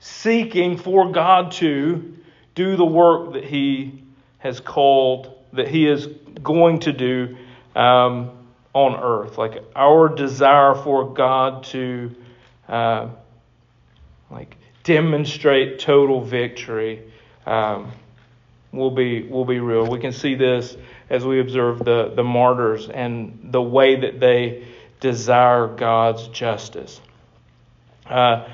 seeking 0.00 0.78
for 0.78 1.12
God 1.12 1.52
to 1.52 2.16
do 2.54 2.76
the 2.76 2.84
work 2.84 3.34
that 3.34 3.44
He 3.44 4.02
has 4.38 4.58
called, 4.60 5.34
that 5.52 5.68
He 5.68 5.86
is 5.86 6.06
going 6.42 6.80
to 6.80 6.92
do 6.92 7.36
um, 7.76 8.30
on 8.72 8.94
earth. 9.00 9.38
Like 9.38 9.62
our 9.74 10.08
desire 10.08 10.74
for 10.74 11.12
God 11.12 11.64
to, 11.64 12.14
uh, 12.68 13.08
like, 14.30 14.56
demonstrate 14.84 15.80
total 15.80 16.20
victory. 16.20 17.02
Um, 17.46 17.92
will 18.72 18.92
be 18.92 19.22
will 19.22 19.44
be 19.44 19.58
real. 19.58 19.90
We 19.90 19.98
can 19.98 20.12
see 20.12 20.36
this 20.36 20.76
as 21.08 21.24
we 21.24 21.40
observe 21.40 21.80
the, 21.80 22.12
the 22.14 22.22
martyrs 22.22 22.88
and 22.88 23.48
the 23.50 23.60
way 23.60 24.00
that 24.02 24.20
they 24.20 24.68
desire 25.00 25.66
God's 25.66 26.28
justice. 26.28 27.00
Uh, 28.06 28.46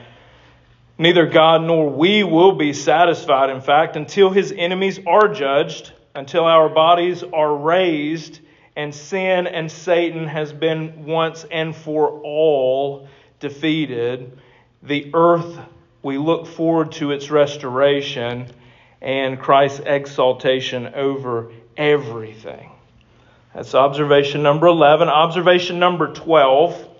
Neither 0.98 1.26
God 1.26 1.62
nor 1.62 1.90
we 1.90 2.24
will 2.24 2.52
be 2.52 2.72
satisfied, 2.72 3.50
in 3.50 3.61
fact, 3.61 3.96
until 3.96 4.31
his 4.31 4.52
enemies 4.57 4.98
are 5.07 5.29
judged, 5.29 5.92
until 6.14 6.44
our 6.44 6.70
bodies 6.70 7.22
are 7.22 7.55
raised, 7.55 8.40
and 8.76 8.94
sin 8.94 9.46
and 9.46 9.70
Satan 9.70 10.26
has 10.26 10.52
been 10.52 11.06
once 11.06 11.44
and 11.50 11.74
for 11.74 12.20
all 12.22 13.08
defeated. 13.40 14.38
The 14.82 15.10
earth, 15.14 15.58
we 16.02 16.18
look 16.18 16.46
forward 16.46 16.92
to 16.92 17.10
its 17.10 17.30
restoration 17.30 18.48
and 19.00 19.38
Christ's 19.40 19.80
exaltation 19.84 20.94
over 20.94 21.50
everything. 21.76 22.70
That's 23.54 23.74
observation 23.74 24.42
number 24.42 24.66
11. 24.66 25.08
Observation 25.08 25.78
number 25.78 26.12
12 26.12 26.90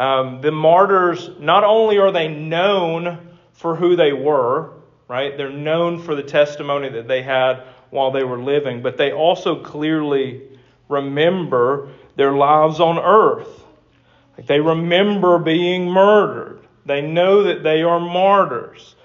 um, 0.00 0.40
the 0.40 0.50
martyrs, 0.50 1.28
not 1.38 1.62
only 1.62 1.98
are 1.98 2.10
they 2.10 2.26
known 2.26 3.36
for 3.52 3.76
who 3.76 3.96
they 3.96 4.14
were, 4.14 4.70
right? 5.08 5.36
They're 5.36 5.50
known 5.50 6.00
for 6.00 6.14
the 6.14 6.22
testimony 6.22 6.88
that 6.88 7.06
they 7.06 7.22
had 7.22 7.64
while 7.90 8.10
they 8.10 8.24
were 8.24 8.38
living, 8.38 8.80
but 8.80 8.96
they 8.96 9.12
also 9.12 9.62
clearly 9.62 10.49
remember 10.90 11.88
their 12.16 12.32
lives 12.32 12.80
on 12.80 12.98
earth. 12.98 13.64
Like 14.36 14.46
they 14.46 14.60
remember 14.60 15.38
being 15.38 15.88
murdered. 15.88 16.60
They 16.84 17.00
know 17.00 17.44
that 17.44 17.62
they 17.62 17.82
are 17.82 18.00
martyrs. 18.00 18.96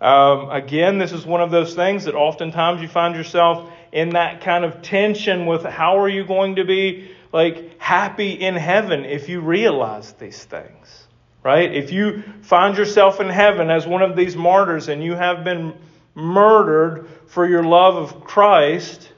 Um, 0.00 0.50
again, 0.50 0.98
this 0.98 1.12
is 1.12 1.26
one 1.26 1.40
of 1.40 1.50
those 1.50 1.74
things 1.74 2.04
that 2.04 2.14
oftentimes 2.14 2.80
you 2.80 2.88
find 2.88 3.14
yourself 3.14 3.70
in 3.92 4.10
that 4.10 4.40
kind 4.40 4.64
of 4.64 4.82
tension 4.82 5.46
with 5.46 5.64
how 5.64 5.98
are 5.98 6.08
you 6.08 6.24
going 6.24 6.56
to 6.56 6.64
be 6.64 7.10
like 7.32 7.78
happy 7.80 8.32
in 8.32 8.56
heaven 8.56 9.04
if 9.04 9.28
you 9.28 9.40
realize 9.40 10.12
these 10.14 10.44
things. 10.44 11.06
Right? 11.42 11.72
If 11.74 11.90
you 11.90 12.22
find 12.42 12.76
yourself 12.76 13.20
in 13.20 13.28
heaven 13.28 13.70
as 13.70 13.86
one 13.86 14.02
of 14.02 14.16
these 14.16 14.36
martyrs 14.36 14.88
and 14.88 15.02
you 15.02 15.14
have 15.14 15.42
been 15.42 15.74
murdered 16.14 17.08
for 17.26 17.48
your 17.48 17.64
love 17.64 17.96
of 17.96 18.24
Christ, 18.24 19.10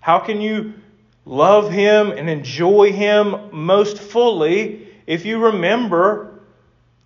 how 0.00 0.18
can 0.18 0.40
you 0.40 0.74
love 1.30 1.70
Him 1.70 2.10
and 2.10 2.28
enjoy 2.28 2.92
Him 2.92 3.50
most 3.52 3.98
fully 3.98 4.88
if 5.06 5.24
you 5.24 5.38
remember 5.38 6.40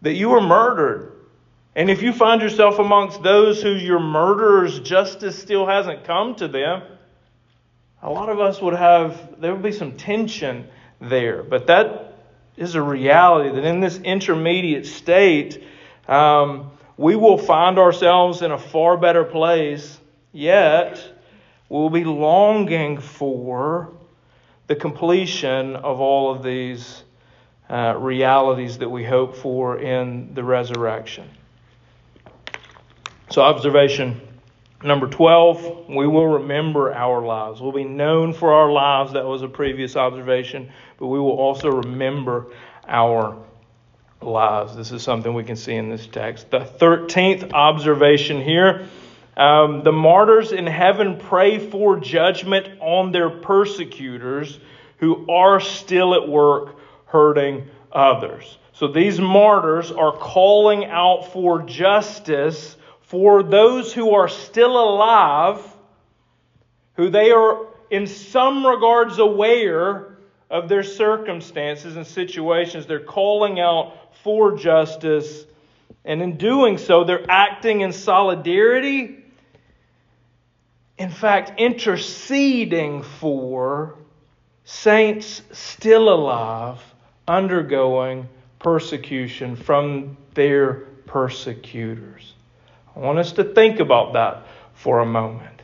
that 0.00 0.14
you 0.14 0.30
were 0.30 0.40
murdered? 0.40 1.12
And 1.76 1.90
if 1.90 2.02
you 2.02 2.12
find 2.12 2.40
yourself 2.40 2.78
amongst 2.78 3.22
those 3.22 3.62
who 3.62 3.72
your 3.72 4.00
murderer's 4.00 4.80
justice 4.80 5.38
still 5.38 5.66
hasn't 5.66 6.04
come 6.04 6.34
to 6.36 6.48
them, 6.48 6.82
a 8.02 8.10
lot 8.10 8.30
of 8.30 8.40
us 8.40 8.62
would 8.62 8.74
have, 8.74 9.40
there 9.40 9.52
would 9.52 9.62
be 9.62 9.72
some 9.72 9.92
tension 9.92 10.68
there. 11.00 11.42
But 11.42 11.66
that 11.66 12.14
is 12.56 12.76
a 12.76 12.82
reality 12.82 13.50
that 13.50 13.64
in 13.64 13.80
this 13.80 13.98
intermediate 13.98 14.86
state, 14.86 15.62
um, 16.08 16.70
we 16.96 17.14
will 17.14 17.38
find 17.38 17.78
ourselves 17.78 18.40
in 18.40 18.52
a 18.52 18.58
far 18.58 18.96
better 18.96 19.24
place, 19.24 19.98
yet 20.32 21.02
we'll 21.68 21.90
be 21.90 22.04
longing 22.04 23.00
for 23.00 23.92
the 24.66 24.76
completion 24.76 25.76
of 25.76 26.00
all 26.00 26.34
of 26.34 26.42
these 26.42 27.02
uh, 27.68 27.94
realities 27.98 28.78
that 28.78 28.88
we 28.88 29.04
hope 29.04 29.36
for 29.36 29.78
in 29.78 30.34
the 30.34 30.44
resurrection. 30.44 31.28
So, 33.30 33.42
observation 33.42 34.20
Number 34.84 35.06
12, 35.06 35.88
we 35.88 36.06
will 36.06 36.26
remember 36.26 36.92
our 36.92 37.24
lives. 37.24 37.58
We'll 37.58 37.72
be 37.72 37.84
known 37.84 38.34
for 38.34 38.52
our 38.52 38.70
lives. 38.70 39.14
That 39.14 39.24
was 39.24 39.40
a 39.40 39.48
previous 39.48 39.96
observation. 39.96 40.70
But 40.98 41.06
we 41.06 41.18
will 41.18 41.38
also 41.38 41.70
remember 41.70 42.48
our 42.86 43.34
lives. 44.20 44.76
This 44.76 44.92
is 44.92 45.02
something 45.02 45.32
we 45.32 45.42
can 45.42 45.56
see 45.56 45.74
in 45.74 45.88
this 45.88 46.06
text. 46.06 46.50
The 46.50 46.60
13th 46.60 47.54
observation 47.54 48.42
here 48.42 48.86
um, 49.36 49.82
the 49.82 49.92
martyrs 49.92 50.52
in 50.52 50.66
heaven 50.66 51.18
pray 51.18 51.58
for 51.58 51.98
judgment 51.98 52.68
on 52.80 53.12
their 53.12 53.30
persecutors 53.30 54.58
who 54.98 55.28
are 55.30 55.60
still 55.60 56.14
at 56.14 56.28
work 56.28 56.76
hurting 57.06 57.68
others. 57.92 58.58
So 58.72 58.88
these 58.88 59.20
martyrs 59.20 59.92
are 59.92 60.12
calling 60.12 60.84
out 60.84 61.32
for 61.32 61.62
justice 61.62 62.76
for 63.02 63.42
those 63.42 63.92
who 63.92 64.14
are 64.14 64.28
still 64.28 64.76
alive, 64.76 65.60
who 66.94 67.10
they 67.10 67.30
are 67.30 67.66
in 67.90 68.06
some 68.06 68.66
regards 68.66 69.18
aware 69.18 70.18
of 70.50 70.68
their 70.68 70.82
circumstances 70.82 71.96
and 71.96 72.06
situations. 72.06 72.86
They're 72.86 73.00
calling 73.00 73.60
out 73.60 74.16
for 74.22 74.56
justice. 74.56 75.44
And 76.04 76.22
in 76.22 76.36
doing 76.36 76.78
so, 76.78 77.04
they're 77.04 77.28
acting 77.30 77.80
in 77.82 77.92
solidarity. 77.92 79.23
In 80.96 81.10
fact, 81.10 81.58
interceding 81.58 83.02
for 83.02 83.96
saints 84.64 85.42
still 85.52 86.08
alive, 86.08 86.80
undergoing 87.26 88.28
persecution 88.60 89.56
from 89.56 90.16
their 90.34 90.74
persecutors. 91.06 92.34
I 92.94 93.00
want 93.00 93.18
us 93.18 93.32
to 93.32 93.44
think 93.44 93.80
about 93.80 94.12
that 94.12 94.46
for 94.74 95.00
a 95.00 95.06
moment. 95.06 95.62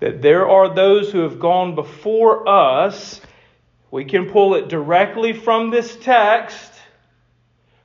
That 0.00 0.22
there 0.22 0.48
are 0.48 0.74
those 0.74 1.10
who 1.10 1.20
have 1.20 1.38
gone 1.40 1.74
before 1.74 2.48
us, 2.48 3.20
we 3.90 4.04
can 4.04 4.30
pull 4.30 4.54
it 4.54 4.68
directly 4.68 5.32
from 5.32 5.70
this 5.70 5.96
text, 5.96 6.72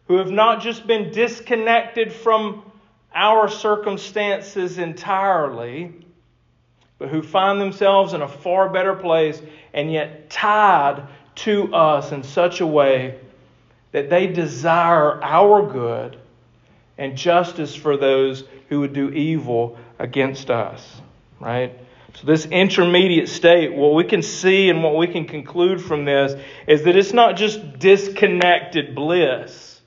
who 0.08 0.18
have 0.18 0.32
not 0.32 0.62
just 0.62 0.88
been 0.88 1.12
disconnected 1.12 2.14
from 2.14 2.64
our 3.14 3.50
circumstances 3.50 4.78
entirely, 4.78 6.07
but 7.00 7.10
who 7.10 7.22
find 7.22 7.62
themselves 7.62 8.14
in 8.14 8.22
a 8.22 8.28
far 8.28 8.70
better 8.70 8.96
place 8.96 9.42
and 9.74 9.92
yet 9.92 10.30
tied 10.30 11.04
to 11.36 11.74
us 11.74 12.12
in 12.12 12.24
such 12.24 12.62
a 12.62 12.68
way 12.68 13.20
that 13.92 14.10
they 14.10 14.28
desire 14.28 15.24
our 15.24 15.72
good 15.72 16.18
and 16.98 17.16
justice 17.16 17.76
for 17.76 17.98
those 17.98 18.44
who 18.70 18.80
would 18.80 18.94
do 18.94 19.10
evil 19.10 19.78
against 20.00 20.50
us, 20.50 21.02
right? 21.40 21.78
So, 22.16 22.26
this 22.26 22.48
intermediate 22.48 23.30
state, 23.30 23.74
what 23.74 23.94
we 23.94 24.04
can 24.04 24.24
see 24.24 24.70
and 24.70 24.84
what 24.84 24.96
we 24.96 25.06
can 25.06 25.26
conclude 25.26 25.80
from 25.80 26.06
this 26.06 26.34
is 26.66 26.84
that 26.84 26.96
it's 26.96 27.14
not 27.14 27.36
just 27.36 27.78
disconnected 27.78 28.96
bliss, 28.96 29.82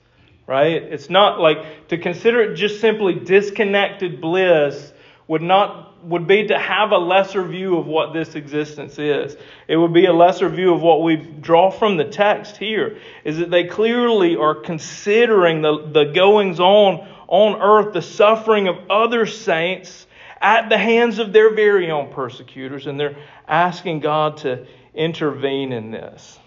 right? 0.47 0.81
It's 0.81 1.09
not 1.09 1.41
like 1.41 1.89
to 1.89 1.97
consider 1.97 2.41
it 2.41 2.55
just 2.55 2.79
simply 2.79 3.15
disconnected 3.15 4.21
bliss 4.21 4.93
would 5.27 5.41
not 5.41 5.90
would 6.03 6.27
be 6.27 6.47
to 6.47 6.57
have 6.57 6.91
a 6.91 6.97
lesser 6.97 7.43
view 7.43 7.77
of 7.77 7.85
what 7.85 8.13
this 8.13 8.35
existence 8.35 8.97
is. 8.97 9.37
It 9.67 9.77
would 9.77 9.93
be 9.93 10.05
a 10.05 10.13
lesser 10.13 10.49
view 10.49 10.73
of 10.73 10.81
what 10.81 11.03
we 11.03 11.15
draw 11.15 11.71
from 11.71 11.97
the 11.97 12.05
text 12.05 12.57
here, 12.57 12.97
is 13.23 13.37
that 13.37 13.51
they 13.51 13.65
clearly 13.65 14.35
are 14.35 14.55
considering 14.55 15.61
the, 15.61 15.87
the 15.91 16.05
goings 16.05 16.59
on 16.59 17.07
on 17.31 17.61
earth, 17.61 17.93
the 17.93 18.01
suffering 18.01 18.67
of 18.67 18.75
other 18.89 19.25
saints 19.25 20.05
at 20.41 20.67
the 20.67 20.77
hands 20.77 21.17
of 21.17 21.31
their 21.31 21.55
very 21.55 21.89
own 21.89 22.11
persecutors, 22.11 22.87
and 22.87 22.99
they're 22.99 23.15
asking 23.47 24.01
God 24.01 24.37
to 24.37 24.67
intervene 24.93 25.71
in 25.71 25.91
this. 25.91 26.37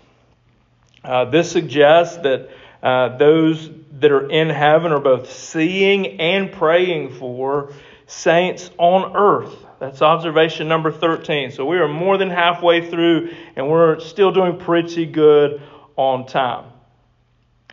Uh, 1.03 1.25
this 1.25 1.51
suggests 1.51 2.19
that 2.19 2.51
uh, 2.83 3.17
those 3.17 3.71
that 4.01 4.13
are 4.13 4.29
in 4.29 4.51
heaven 4.51 4.93
are 4.93 5.01
both 5.01 5.33
seeing 5.33 6.21
and 6.21 6.53
praying 6.53 7.15
for 7.15 7.73
saints 8.07 8.71
on 8.79 9.17
earth. 9.17 9.55
That's 9.81 10.03
observation 10.03 10.69
number 10.69 10.93
13. 10.93 11.51
So 11.51 11.65
we 11.67 11.79
are 11.79 11.89
more 11.89 12.17
than 12.17 12.31
halfway 12.31 12.89
through, 12.89 13.31
and 13.57 13.69
we're 13.69 14.01
still 14.01 14.33
doing 14.33 14.59
pretty 14.59 15.07
good 15.07 15.63
on 15.97 16.27
time. 16.27 16.71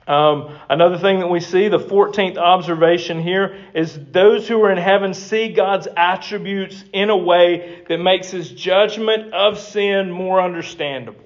Um, 0.08 0.58
another 0.68 0.98
thing 0.98 1.20
that 1.20 1.30
we 1.30 1.40
see, 1.40 1.68
the 1.68 1.80
14th 1.80 2.38
observation 2.38 3.22
here, 3.22 3.58
is 3.74 3.98
those 4.12 4.48
who 4.48 4.62
are 4.64 4.72
in 4.72 4.78
heaven 4.78 5.14
see 5.14 5.54
God's 5.54 5.88
attributes 5.96 6.84
in 6.92 7.10
a 7.10 7.18
way 7.18 7.84
that 7.88 7.98
makes 7.98 8.30
his 8.30 8.52
judgment 8.52 9.34
of 9.34 9.60
sin 9.60 10.12
more 10.12 10.42
understandable. 10.42 11.24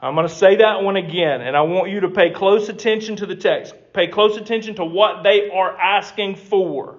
I'm 0.00 0.14
going 0.14 0.28
to 0.28 0.34
say 0.34 0.56
that 0.56 0.82
one 0.82 0.96
again, 0.96 1.40
and 1.40 1.56
I 1.56 1.62
want 1.62 1.90
you 1.90 2.00
to 2.00 2.10
pay 2.10 2.30
close 2.30 2.68
attention 2.68 3.16
to 3.16 3.26
the 3.26 3.36
text. 3.36 3.74
Pay 3.92 4.08
close 4.08 4.36
attention 4.36 4.74
to 4.76 4.84
what 4.84 5.22
they 5.22 5.48
are 5.50 5.76
asking 5.76 6.36
for. 6.36 6.98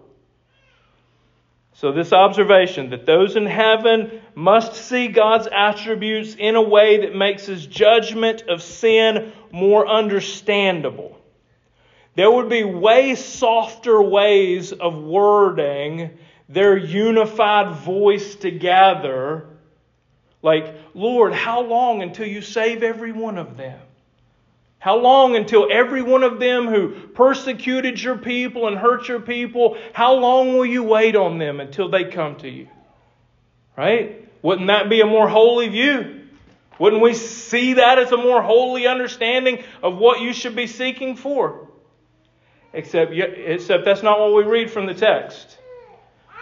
So, 1.76 1.92
this 1.92 2.14
observation 2.14 2.92
that 2.92 3.06
those 3.06 3.36
in 3.36 3.48
heaven 3.48 4.22
must 4.36 4.76
see 4.76 5.08
God's 5.08 5.48
attributes 5.52 6.36
in 6.36 6.56
a 6.56 6.62
way 6.62 7.02
that 7.02 7.16
makes 7.16 7.48
his 7.48 7.66
judgment 7.66 8.44
of 8.48 8.62
sin 8.62 9.34
more 9.52 9.88
understandable. 9.88 11.20
There 12.16 12.30
would 12.30 12.48
be 12.48 12.64
way 12.64 13.16
softer 13.16 14.02
ways 14.02 14.72
of 14.72 14.96
wording 14.96 16.12
their 16.48 16.78
unified 16.78 17.76
voice 17.78 18.36
together. 18.36 19.48
Like, 20.44 20.76
Lord, 20.94 21.34
how 21.34 21.62
long 21.62 22.04
until 22.04 22.28
you 22.28 22.42
save 22.42 22.84
every 22.84 23.12
one 23.12 23.40
of 23.40 23.58
them? 23.58 23.80
How 24.84 24.98
long 24.98 25.38
until 25.38 25.70
every 25.72 26.02
one 26.02 26.24
of 26.24 26.42
them 26.42 26.68
who 26.68 26.90
persecuted 26.90 28.04
your 28.04 28.18
people 28.18 28.68
and 28.68 28.78
hurt 28.78 29.08
your 29.08 29.22
people, 29.22 29.78
how 29.94 30.16
long 30.16 30.58
will 30.58 30.66
you 30.66 30.84
wait 30.84 31.16
on 31.16 31.38
them 31.38 31.62
until 31.62 31.88
they 31.88 32.04
come 32.04 32.36
to 32.40 32.50
you? 32.50 32.68
Right? 33.78 34.28
Wouldn't 34.42 34.68
that 34.68 34.90
be 34.90 35.00
a 35.00 35.06
more 35.06 35.30
holy 35.30 35.70
view? 35.70 36.24
Wouldn't 36.80 37.02
we 37.02 37.14
see 37.14 37.76
that 37.76 37.98
as 37.98 38.12
a 38.12 38.18
more 38.18 38.42
holy 38.42 38.86
understanding 38.86 39.64
of 39.82 39.96
what 39.96 40.20
you 40.20 40.34
should 40.34 40.54
be 40.54 40.68
seeking 40.68 41.16
for? 41.16 41.70
Except, 42.74 43.14
except 43.14 43.86
that's 43.86 44.04
not 44.04 44.20
what 44.20 44.36
we 44.36 44.44
read 44.44 44.70
from 44.70 44.86
the 44.86 44.94
text. 44.94 45.60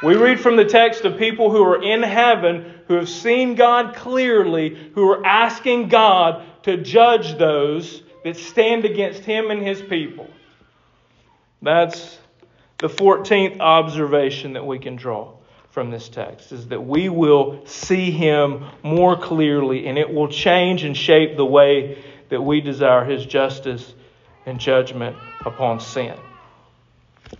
We 0.02 0.16
read 0.16 0.40
from 0.40 0.56
the 0.56 0.66
text 0.66 1.06
of 1.06 1.20
people 1.20 1.52
who 1.52 1.64
are 1.64 1.84
in 1.84 2.02
heaven, 2.02 2.74
who 2.88 2.96
have 2.96 3.08
seen 3.08 3.54
God 3.54 3.96
clearly, 3.96 4.92
who 4.96 5.08
are 5.12 5.24
asking 5.24 5.90
God 5.90 6.44
to 6.64 6.78
judge 6.78 7.38
those 7.38 8.02
that 8.24 8.38
stand 8.38 8.86
against 8.86 9.24
him 9.24 9.52
and 9.52 9.62
his 9.62 9.82
people. 9.82 10.30
That's 11.62 12.18
the 12.78 12.90
14th 12.90 13.60
observation 13.60 14.54
that 14.54 14.66
we 14.66 14.80
can 14.80 14.96
draw 14.96 15.34
from 15.70 15.90
this 15.90 16.10
text 16.10 16.52
is 16.52 16.68
that 16.68 16.82
we 16.82 17.08
will 17.08 17.66
see 17.66 18.12
him 18.12 18.66
more 18.84 19.18
clearly 19.18 19.88
and 19.88 19.98
it 19.98 20.14
will 20.14 20.28
change 20.28 20.84
and 20.84 20.98
shape 20.98 21.38
the 21.38 21.46
way 21.46 22.04
that 22.30 22.42
we 22.42 22.60
desire 22.60 23.06
his 23.06 23.26
justice 23.26 23.94
and 24.46 24.60
judgment 24.60 25.16
upon 25.46 25.80
sin. 25.80 26.18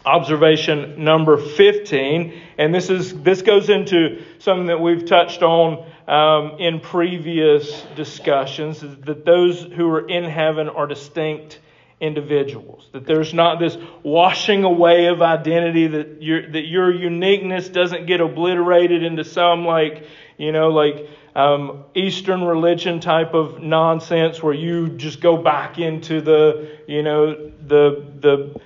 Observation 0.06 1.04
number 1.04 1.38
15, 1.38 2.34
and 2.58 2.74
this 2.74 2.90
is 2.90 3.14
this 3.22 3.42
goes 3.42 3.70
into 3.70 4.24
something 4.40 4.68
that 4.68 4.80
we've 4.80 5.06
touched 5.06 5.44
on 5.44 5.86
um, 6.12 6.58
in 6.60 6.82
previous 6.82 7.84
discussions 7.96 8.82
that 8.82 9.24
those 9.24 9.62
who 9.62 9.90
are 9.90 10.06
in 10.10 10.26
heaven 10.26 10.68
are 10.68 10.86
distinct 10.86 11.60
individuals. 12.02 12.90
That 12.92 13.06
there's 13.06 13.34
not 13.34 13.60
this 13.60 13.78
washing 14.04 14.66
away 14.66 15.06
of 15.06 15.22
identity, 15.22 15.88
that 15.88 16.22
your, 16.22 16.52
that 16.52 16.66
your 16.66 16.94
uniqueness 16.94 17.70
doesn't 17.70 18.08
get 18.08 18.20
obliterated 18.20 19.04
into 19.04 19.24
some 19.24 19.66
like, 19.66 20.06
you 20.38 20.52
know, 20.52 20.68
like 20.68 21.08
um, 21.34 21.86
Eastern 21.96 22.44
religion 22.44 23.00
type 23.00 23.34
of 23.34 23.62
nonsense 23.62 24.44
where 24.44 24.54
you 24.54 24.90
just 24.90 25.22
go 25.22 25.38
back 25.38 25.80
into 25.80 26.20
the, 26.20 26.78
you 26.88 27.04
know, 27.04 27.52
the, 27.66 28.06
the, 28.20 28.60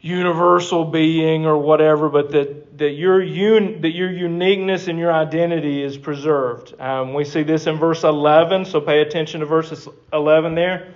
universal 0.00 0.84
being 0.84 1.44
or 1.46 1.56
whatever, 1.58 2.08
but 2.08 2.30
that, 2.30 2.78
that, 2.78 2.90
your, 2.90 3.22
un, 3.22 3.80
that 3.80 3.90
your 3.90 4.10
uniqueness 4.10 4.86
and 4.88 4.98
your 4.98 5.12
identity 5.12 5.82
is 5.82 5.98
preserved. 5.98 6.78
Um, 6.80 7.14
we 7.14 7.24
see 7.24 7.42
this 7.42 7.66
in 7.66 7.76
verse 7.76 8.04
11, 8.04 8.66
so 8.66 8.80
pay 8.80 9.00
attention 9.00 9.40
to 9.40 9.46
verses 9.46 9.88
11 10.12 10.54
there, 10.54 10.94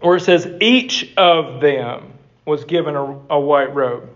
where 0.00 0.16
it 0.16 0.20
says, 0.20 0.46
Each 0.60 1.12
of 1.16 1.60
them 1.60 2.12
was 2.44 2.64
given 2.64 2.96
a, 2.96 3.20
a 3.30 3.40
white 3.40 3.74
robe. 3.74 4.10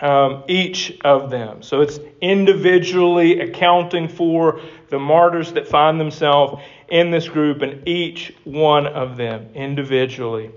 Um, 0.00 0.44
each 0.48 0.98
of 1.04 1.28
them. 1.28 1.62
So 1.62 1.82
it's 1.82 2.00
individually 2.22 3.40
accounting 3.40 4.08
for 4.08 4.62
the 4.88 4.98
martyrs 4.98 5.52
that 5.52 5.68
find 5.68 6.00
themselves 6.00 6.62
in 6.88 7.10
this 7.10 7.28
group, 7.28 7.60
and 7.60 7.86
each 7.86 8.32
one 8.44 8.86
of 8.86 9.18
them 9.18 9.50
individually 9.54 10.52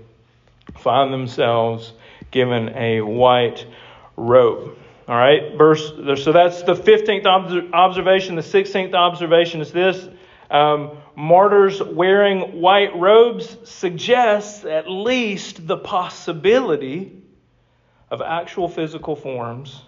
find 0.78 1.12
themselves 1.12 1.92
given 2.30 2.70
a 2.76 3.00
white 3.00 3.66
robe. 4.16 4.76
All 5.06 5.16
right, 5.16 5.56
verse. 5.56 5.92
So 6.22 6.32
that's 6.32 6.62
the 6.62 6.74
fifteenth 6.74 7.26
observation. 7.26 8.36
The 8.36 8.42
sixteenth 8.42 8.94
observation 8.94 9.60
is 9.60 9.70
this: 9.70 10.08
um, 10.50 10.92
martyrs 11.14 11.82
wearing 11.82 12.60
white 12.60 12.96
robes 12.96 13.56
suggests 13.64 14.64
at 14.64 14.90
least 14.90 15.66
the 15.66 15.76
possibility 15.76 17.12
of 18.10 18.22
actual 18.22 18.68
physical 18.68 19.14
forms. 19.14 19.82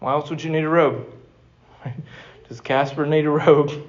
Why 0.00 0.12
else 0.12 0.28
would 0.30 0.42
you 0.42 0.50
need 0.50 0.64
a 0.64 0.68
robe? 0.68 1.06
Does 2.48 2.60
Casper 2.60 3.06
need 3.06 3.24
a 3.24 3.30
robe? 3.30 3.88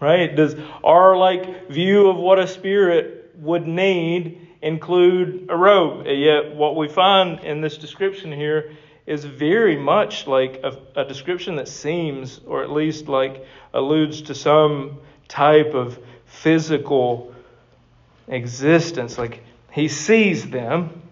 Right? 0.00 0.34
Does 0.34 0.56
our 0.84 1.16
like 1.16 1.68
view 1.68 2.08
of 2.08 2.16
what 2.16 2.38
a 2.38 2.46
spirit 2.46 3.32
would 3.36 3.66
need 3.66 4.48
include 4.62 5.46
a 5.48 5.56
robe? 5.56 6.06
Yet 6.06 6.54
what 6.54 6.76
we 6.76 6.88
find 6.88 7.40
in 7.40 7.60
this 7.60 7.78
description 7.78 8.32
here 8.32 8.72
is 9.06 9.24
very 9.24 9.76
much 9.76 10.26
like 10.26 10.60
a, 10.64 10.76
a 10.96 11.04
description 11.04 11.56
that 11.56 11.68
seems, 11.68 12.40
or 12.46 12.62
at 12.62 12.70
least 12.70 13.08
like 13.08 13.44
alludes 13.72 14.22
to 14.22 14.34
some 14.34 14.98
type 15.28 15.74
of 15.74 15.98
physical 16.24 17.32
existence. 18.26 19.16
Like 19.16 19.42
he 19.70 19.88
sees 19.88 20.50
them, 20.50 21.02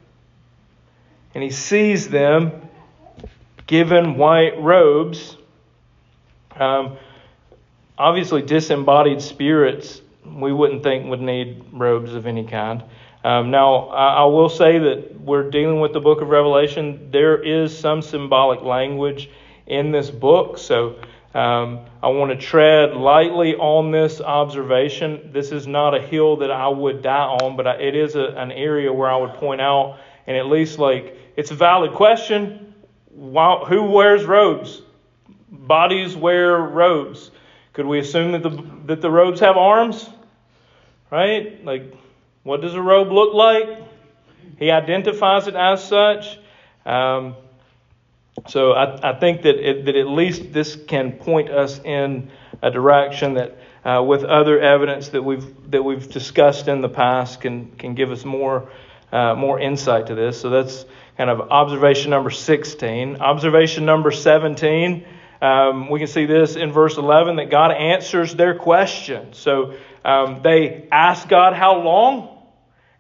and 1.34 1.42
he 1.42 1.50
sees 1.50 2.08
them 2.08 2.68
given 3.66 4.16
white 4.16 4.60
robes. 4.60 5.36
Um, 6.56 6.96
obviously 7.98 8.42
disembodied 8.42 9.20
spirits 9.20 10.00
we 10.24 10.52
wouldn't 10.52 10.82
think 10.82 11.06
would 11.06 11.20
need 11.20 11.64
robes 11.72 12.14
of 12.14 12.26
any 12.26 12.44
kind. 12.44 12.82
Um, 13.24 13.50
now, 13.50 13.88
I, 13.88 14.22
I 14.22 14.24
will 14.24 14.48
say 14.48 14.78
that 14.78 15.20
we're 15.20 15.50
dealing 15.50 15.80
with 15.80 15.92
the 15.92 16.00
book 16.00 16.20
of 16.20 16.28
Revelation. 16.28 17.10
There 17.10 17.42
is 17.42 17.76
some 17.76 18.02
symbolic 18.02 18.62
language 18.62 19.30
in 19.66 19.92
this 19.92 20.10
book, 20.10 20.58
so 20.58 20.96
um, 21.34 21.80
I 22.02 22.08
want 22.08 22.30
to 22.30 22.36
tread 22.36 22.94
lightly 22.94 23.54
on 23.54 23.90
this 23.90 24.20
observation. 24.20 25.30
This 25.32 25.52
is 25.52 25.66
not 25.66 25.94
a 25.94 26.00
hill 26.00 26.36
that 26.38 26.50
I 26.50 26.68
would 26.68 27.02
die 27.02 27.26
on, 27.26 27.56
but 27.56 27.66
it 27.80 27.94
is 27.96 28.14
a, 28.14 28.26
an 28.36 28.52
area 28.52 28.92
where 28.92 29.10
I 29.10 29.16
would 29.16 29.34
point 29.34 29.60
out, 29.60 29.98
and 30.26 30.36
at 30.36 30.46
least 30.46 30.78
like 30.78 31.16
it's 31.36 31.50
a 31.50 31.54
valid 31.54 31.92
question. 31.92 32.74
Why, 33.08 33.64
who 33.66 33.84
wears 33.84 34.24
robes? 34.24 34.82
Bodies 35.50 36.14
wear 36.14 36.58
robes. 36.58 37.30
Could 37.74 37.86
we 37.86 37.98
assume 37.98 38.32
that 38.32 38.42
the 38.42 38.64
that 38.86 39.02
the 39.02 39.10
robes 39.10 39.40
have 39.40 39.56
arms? 39.56 40.08
Right? 41.10 41.62
Like, 41.64 41.94
what 42.44 42.60
does 42.60 42.74
a 42.74 42.80
robe 42.82 43.10
look 43.12 43.34
like? 43.34 43.82
He 44.58 44.70
identifies 44.70 45.48
it 45.48 45.56
as 45.56 45.86
such. 45.86 46.38
Um, 46.86 47.34
so 48.48 48.72
I, 48.72 49.10
I 49.10 49.18
think 49.18 49.42
that 49.42 49.56
it, 49.56 49.84
that 49.86 49.96
at 49.96 50.08
least 50.08 50.52
this 50.52 50.76
can 50.76 51.12
point 51.12 51.50
us 51.50 51.80
in 51.84 52.30
a 52.62 52.70
direction 52.70 53.34
that, 53.34 53.58
uh, 53.84 54.02
with 54.02 54.24
other 54.24 54.60
evidence 54.60 55.08
that 55.08 55.22
we've 55.22 55.70
that 55.70 55.82
we've 55.82 56.08
discussed 56.08 56.68
in 56.68 56.80
the 56.80 56.88
past, 56.88 57.40
can 57.40 57.72
can 57.72 57.94
give 57.94 58.12
us 58.12 58.24
more 58.24 58.70
uh, 59.12 59.34
more 59.34 59.58
insight 59.58 60.06
to 60.06 60.14
this. 60.14 60.40
So 60.40 60.48
that's 60.50 60.84
kind 61.16 61.30
of 61.30 61.40
observation 61.50 62.10
number 62.10 62.30
16. 62.30 63.16
Observation 63.16 63.84
number 63.84 64.10
17. 64.10 65.04
Um, 65.40 65.90
we 65.90 65.98
can 65.98 66.08
see 66.08 66.26
this 66.26 66.56
in 66.56 66.72
verse 66.72 66.96
11 66.96 67.36
that 67.36 67.50
God 67.50 67.70
answers 67.72 68.34
their 68.34 68.54
question. 68.54 69.32
So 69.32 69.76
um, 70.04 70.40
they 70.42 70.88
ask 70.90 71.28
God 71.28 71.54
how 71.54 71.82
long, 71.82 72.42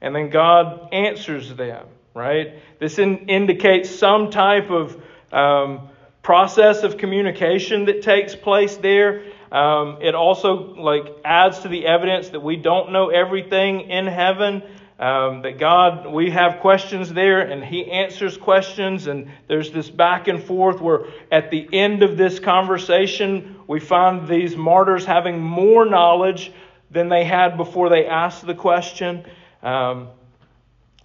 and 0.00 0.14
then 0.14 0.30
God 0.30 0.92
answers 0.92 1.54
them. 1.54 1.86
Right. 2.14 2.60
This 2.78 2.98
in, 3.00 3.28
indicates 3.28 3.90
some 3.90 4.30
type 4.30 4.70
of 4.70 5.02
um, 5.32 5.88
process 6.22 6.84
of 6.84 6.96
communication 6.96 7.86
that 7.86 8.02
takes 8.02 8.36
place 8.36 8.76
there. 8.76 9.24
Um, 9.50 9.98
it 10.00 10.14
also 10.14 10.74
like 10.74 11.06
adds 11.24 11.60
to 11.60 11.68
the 11.68 11.86
evidence 11.86 12.30
that 12.30 12.40
we 12.40 12.56
don't 12.56 12.92
know 12.92 13.10
everything 13.10 13.90
in 13.90 14.06
heaven. 14.06 14.62
Um, 14.96 15.42
that 15.42 15.58
God, 15.58 16.06
we 16.06 16.30
have 16.30 16.60
questions 16.60 17.12
there, 17.12 17.40
and 17.40 17.64
He 17.64 17.90
answers 17.90 18.36
questions, 18.36 19.08
and 19.08 19.28
there's 19.48 19.72
this 19.72 19.90
back 19.90 20.28
and 20.28 20.40
forth 20.40 20.80
where 20.80 21.06
at 21.32 21.50
the 21.50 21.68
end 21.72 22.04
of 22.04 22.16
this 22.16 22.38
conversation, 22.38 23.56
we 23.66 23.80
find 23.80 24.28
these 24.28 24.56
martyrs 24.56 25.04
having 25.04 25.40
more 25.40 25.84
knowledge 25.84 26.52
than 26.92 27.08
they 27.08 27.24
had 27.24 27.56
before 27.56 27.88
they 27.88 28.06
asked 28.06 28.46
the 28.46 28.54
question. 28.54 29.24
Um, 29.64 30.08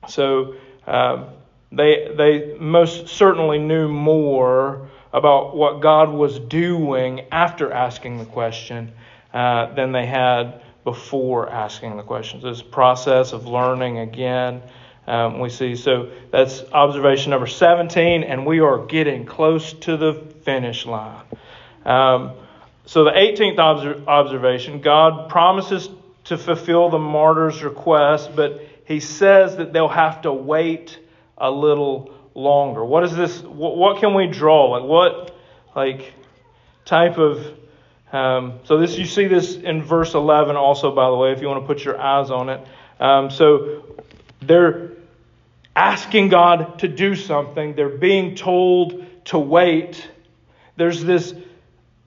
so, 0.07 0.55
um, 0.85 1.29
they, 1.71 2.13
they 2.15 2.57
most 2.59 3.07
certainly 3.07 3.57
knew 3.57 3.87
more 3.87 4.87
about 5.13 5.55
what 5.55 5.81
God 5.81 6.09
was 6.09 6.39
doing 6.39 7.21
after 7.31 7.71
asking 7.71 8.19
the 8.19 8.25
question 8.25 8.91
uh, 9.33 9.73
than 9.73 9.91
they 9.91 10.05
had 10.05 10.61
before 10.83 11.49
asking 11.49 11.97
the 11.97 12.03
questions. 12.03 12.43
This 12.43 12.61
process 12.61 13.33
of 13.33 13.47
learning 13.47 13.99
again, 13.99 14.61
um, 15.07 15.39
we 15.39 15.49
see. 15.49 15.75
So 15.75 16.09
that's 16.31 16.63
observation 16.71 17.31
number 17.31 17.47
17, 17.47 18.23
and 18.23 18.45
we 18.45 18.59
are 18.59 18.85
getting 18.85 19.25
close 19.25 19.73
to 19.73 19.97
the 19.97 20.13
finish 20.43 20.85
line. 20.85 21.23
Um, 21.85 22.33
so 22.85 23.03
the 23.03 23.11
18th 23.11 24.07
observation 24.07 24.81
God 24.81 25.29
promises 25.29 25.89
to 26.25 26.37
fulfill 26.37 26.89
the 26.89 26.99
martyr's 26.99 27.63
request, 27.63 28.35
but 28.35 28.61
he 28.85 28.99
says 28.99 29.57
that 29.57 29.73
they'll 29.73 29.87
have 29.87 30.23
to 30.23 30.33
wait 30.33 30.97
a 31.37 31.51
little 31.51 32.13
longer. 32.33 32.83
What 32.83 33.03
is 33.03 33.15
this? 33.15 33.41
What, 33.41 33.77
what 33.77 33.99
can 33.99 34.13
we 34.13 34.27
draw? 34.27 34.71
Like 34.71 34.83
what, 34.83 35.37
like 35.75 36.13
type 36.85 37.17
of? 37.17 37.45
Um, 38.11 38.59
so 38.63 38.79
this 38.79 38.97
you 38.97 39.05
see 39.05 39.27
this 39.27 39.55
in 39.55 39.83
verse 39.83 40.13
11 40.13 40.55
also. 40.55 40.93
By 40.93 41.09
the 41.09 41.15
way, 41.15 41.31
if 41.31 41.41
you 41.41 41.47
want 41.47 41.63
to 41.63 41.67
put 41.67 41.83
your 41.83 41.99
eyes 41.99 42.31
on 42.31 42.49
it. 42.49 42.65
Um, 42.99 43.29
so 43.29 43.83
they're 44.41 44.91
asking 45.75 46.29
God 46.29 46.79
to 46.79 46.87
do 46.87 47.15
something. 47.15 47.75
They're 47.75 47.89
being 47.89 48.35
told 48.35 49.05
to 49.25 49.39
wait. 49.39 50.07
There's 50.75 51.03
this, 51.03 51.33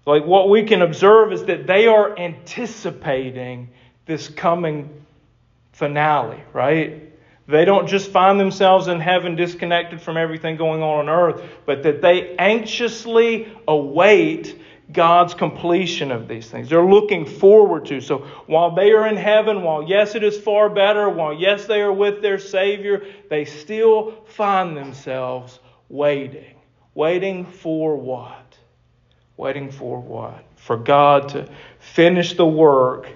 like 0.05 0.25
what 0.25 0.51
we 0.51 0.65
can 0.65 0.83
observe 0.83 1.33
is 1.33 1.45
that 1.45 1.67
they 1.67 1.87
are 1.87 2.19
anticipating 2.19 3.71
this 4.07 4.29
coming 4.29 4.91
finale, 5.73 6.43
right? 6.53 7.13
They 7.49 7.65
don't 7.65 7.89
just 7.89 8.11
find 8.11 8.39
themselves 8.39 8.89
in 8.89 9.01
heaven 9.01 9.37
disconnected 9.37 10.01
from 10.01 10.17
everything 10.17 10.57
going 10.57 10.83
on 10.83 11.01
on 11.01 11.09
earth, 11.09 11.43
but 11.67 11.83
that 11.85 12.01
they 12.03 12.37
anxiously 12.37 13.53
await 13.67 14.59
God's 14.91 15.35
completion 15.35 16.11
of 16.11 16.29
these 16.29 16.49
things. 16.49 16.69
They're 16.69 16.85
looking 16.85 17.25
forward 17.25 17.87
to. 17.87 18.01
So 18.01 18.19
while 18.47 18.75
they 18.75 18.93
are 18.93 19.07
in 19.07 19.17
heaven, 19.17 19.63
while 19.63 19.83
yes, 19.83 20.15
it 20.15 20.25
is 20.25 20.39
far 20.39 20.69
better, 20.69 21.09
while 21.09 21.33
yes, 21.33 21.67
they 21.67 21.81
are 21.81 21.93
with 21.93 22.21
their 22.21 22.39
Savior, 22.39 23.07
they 23.31 23.45
still 23.45 24.25
find 24.27 24.77
themselves 24.77 25.61
waiting. 25.89 26.57
Waiting 26.95 27.47
for 27.47 27.97
what? 27.97 28.59
Waiting 29.37 29.71
for 29.71 30.01
what? 30.01 30.45
For 30.57 30.77
God 30.77 31.31
to 31.31 31.49
finish 31.79 32.35
the 32.35 32.47
work 32.47 33.09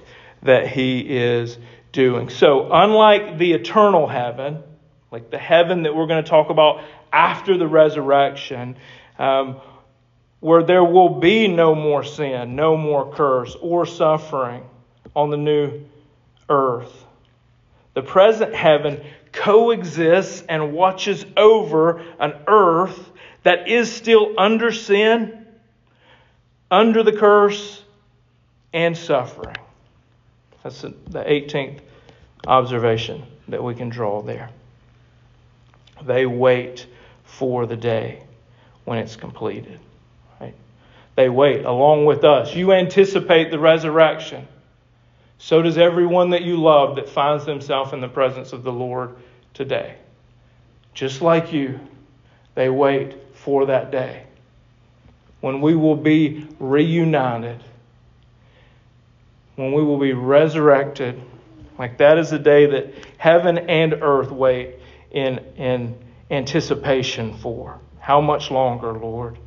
that 0.43 0.69
He 0.69 1.01
is 1.01 1.59
doing. 1.93 2.31
So, 2.31 2.71
unlike 2.73 3.39
the 3.39 3.53
eternal 3.53 4.07
heaven, 4.07 4.63
like 5.11 5.31
the 5.31 5.39
heaven 5.39 5.83
that 5.83 5.95
we're 5.95 6.07
going 6.07 6.23
to 6.23 6.29
talk 6.29 6.51
about 6.51 6.83
after 7.13 7.57
the 7.57 7.67
resurrection, 7.67 8.77
um, 9.19 9.61
where 10.47 10.63
there 10.63 10.85
will 10.85 11.09
be 11.09 11.49
no 11.49 11.75
more 11.75 12.05
sin, 12.05 12.55
no 12.55 12.77
more 12.77 13.13
curse 13.13 13.57
or 13.61 13.85
suffering 13.85 14.63
on 15.17 15.29
the 15.29 15.37
new 15.37 15.81
earth. 16.49 17.05
The 17.95 18.03
present 18.03 18.55
heaven 18.55 19.05
coexists 19.33 20.45
and 20.49 20.73
watches 20.73 21.27
over 21.37 21.99
an 22.21 22.35
earth 22.47 23.11
that 23.43 23.67
is 23.67 23.93
still 23.93 24.39
under 24.39 24.71
sin, 24.71 25.49
under 26.71 27.03
the 27.03 27.11
curse, 27.11 27.83
and 28.73 28.97
suffering. 28.97 29.57
That's 30.63 30.83
the 30.83 31.25
18th 31.25 31.81
observation 32.47 33.25
that 33.49 33.65
we 33.65 33.75
can 33.75 33.89
draw 33.89 34.23
there. 34.23 34.51
They 36.05 36.25
wait 36.25 36.87
for 37.25 37.67
the 37.67 37.77
day 37.77 38.23
when 38.85 38.99
it's 38.99 39.17
completed. 39.17 39.81
They 41.17 41.29
wait 41.29 41.65
along 41.65 42.05
with 42.05 42.25
us. 42.25 42.55
You 42.55 42.73
anticipate 42.73 43.51
the 43.51 43.59
resurrection. 43.59 44.47
So 45.39 45.61
does 45.61 45.77
everyone 45.77 46.31
that 46.31 46.43
you 46.43 46.57
love 46.57 46.97
that 46.97 47.09
finds 47.09 47.45
themselves 47.45 47.93
in 47.93 48.01
the 48.01 48.09
presence 48.09 48.53
of 48.53 48.63
the 48.63 48.73
Lord 48.73 49.17
today. 49.55 49.97
Just 50.95 51.21
like 51.21 51.53
you, 51.53 51.81
they 52.55 52.69
wait 52.69 53.17
for 53.35 53.67
that 53.67 53.91
day 53.91 54.23
when 55.41 55.61
we 55.61 55.75
will 55.75 55.97
be 55.97 56.47
reunited, 56.59 57.63
when 59.57 59.73
we 59.73 59.83
will 59.83 59.99
be 59.99 60.13
resurrected 60.13 61.21
like 61.79 61.99
that 61.99 62.19
is 62.19 62.31
the 62.31 62.39
day 62.39 62.67
that 62.67 62.95
heaven 63.19 63.59
and 63.59 63.95
earth 63.95 64.31
wait 64.31 64.77
in, 65.11 65.39
in 65.57 65.97
anticipation 66.31 67.37
for. 67.39 67.79
How 68.01 68.21
much 68.21 68.51
longer, 68.51 68.93
Lord? 68.93 69.39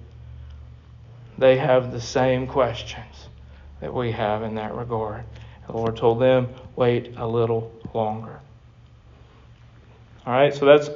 They 1.39 1.57
have 1.57 1.93
the 1.93 2.01
same 2.01 2.47
questions 2.47 3.29
that 3.79 3.93
we 3.93 4.11
have 4.11 4.43
in 4.43 4.55
that 4.55 4.75
regard. 4.75 5.23
The 5.67 5.73
Lord 5.73 5.95
told 5.95 6.21
them, 6.21 6.49
wait 6.75 7.13
a 7.15 7.25
little 7.25 7.71
longer. 7.93 8.41
All 10.25 10.33
right, 10.33 10.53
so 10.53 10.65
that's 10.65 10.89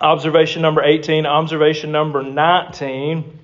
observation 0.00 0.62
number 0.62 0.82
18. 0.82 1.26
Observation 1.26 1.92
number 1.92 2.22
19, 2.22 3.40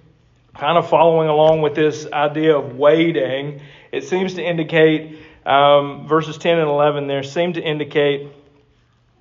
kind 0.54 0.78
of 0.78 0.88
following 0.88 1.28
along 1.28 1.60
with 1.60 1.74
this 1.74 2.06
idea 2.10 2.56
of 2.56 2.76
waiting, 2.76 3.60
it 3.92 4.04
seems 4.04 4.34
to 4.34 4.42
indicate 4.42 5.18
um, 5.44 6.08
verses 6.08 6.38
10 6.38 6.58
and 6.58 6.68
11 6.68 7.06
there 7.06 7.22
seem 7.22 7.52
to 7.52 7.60
indicate 7.60 8.28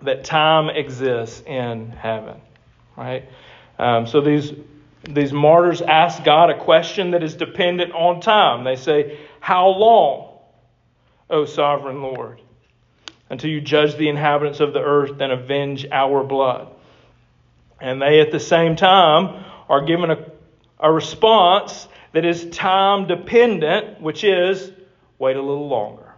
that 0.04 0.24
time 0.24 0.70
exists 0.70 1.44
in 1.46 1.92
heaven, 1.92 2.40
right? 2.96 3.28
Um, 3.78 4.08
so 4.08 4.22
these 4.22 4.54
these 5.04 5.32
martyrs 5.32 5.82
ask 5.82 6.24
God 6.24 6.50
a 6.50 6.58
question 6.58 7.12
that 7.12 7.24
is 7.24 7.36
dependent 7.36 7.94
on 7.94 8.20
time. 8.22 8.64
They 8.64 8.76
say, 8.76 9.18
"How 9.40 9.70
long, 9.70 10.28
O 11.30 11.46
sovereign 11.46 12.02
Lord, 12.02 12.42
until 13.30 13.50
you 13.50 13.62
judge 13.62 13.96
the 13.96 14.10
inhabitants 14.10 14.60
of 14.60 14.74
the 14.74 14.82
earth 14.82 15.22
and 15.22 15.32
avenge 15.32 15.88
our 15.92 16.24
blood?" 16.24 16.68
And 17.80 18.02
they, 18.02 18.20
at 18.20 18.32
the 18.32 18.40
same 18.40 18.76
time, 18.76 19.46
are 19.70 19.82
given 19.82 20.12
a, 20.12 20.18
a 20.80 20.92
response 20.92 21.88
that 22.12 22.26
is 22.26 22.50
time 22.50 23.08
dependent, 23.08 24.02
which 24.02 24.24
is 24.24 24.72
wait 25.18 25.38
a 25.38 25.42
little 25.42 25.68
longer, 25.68 26.14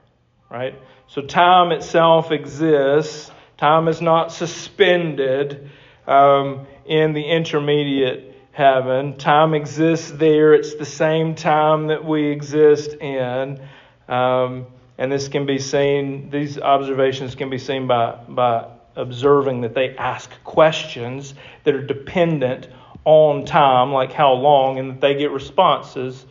right? 0.49 0.75
So 1.07 1.21
time 1.21 1.71
itself 1.71 2.31
exists. 2.31 3.31
Time 3.57 3.87
is 3.87 4.01
not 4.01 4.31
suspended 4.31 5.69
um, 6.07 6.65
in 6.85 7.13
the 7.13 7.23
intermediate 7.23 8.30
heaven. 8.51 9.17
Time 9.17 9.53
exists 9.53 10.11
there. 10.11 10.53
It's 10.53 10.75
the 10.75 10.85
same 10.85 11.35
time 11.35 11.87
that 11.87 12.03
we 12.03 12.27
exist 12.27 12.93
in. 12.93 13.61
Um, 14.07 14.67
and 14.97 15.11
this 15.11 15.29
can 15.29 15.45
be 15.45 15.57
seen, 15.57 16.29
these 16.29 16.59
observations 16.59 17.35
can 17.35 17.49
be 17.49 17.57
seen 17.57 17.87
by, 17.87 18.19
by 18.27 18.67
observing 18.95 19.61
that 19.61 19.73
they 19.73 19.95
ask 19.95 20.29
questions 20.43 21.33
that 21.63 21.73
are 21.73 21.85
dependent 21.85 22.67
on 23.05 23.45
time, 23.45 23.91
like 23.91 24.11
how 24.11 24.33
long, 24.33 24.77
and 24.77 24.91
that 24.91 25.01
they 25.01 25.15
get 25.15 25.31
responses 25.31 26.25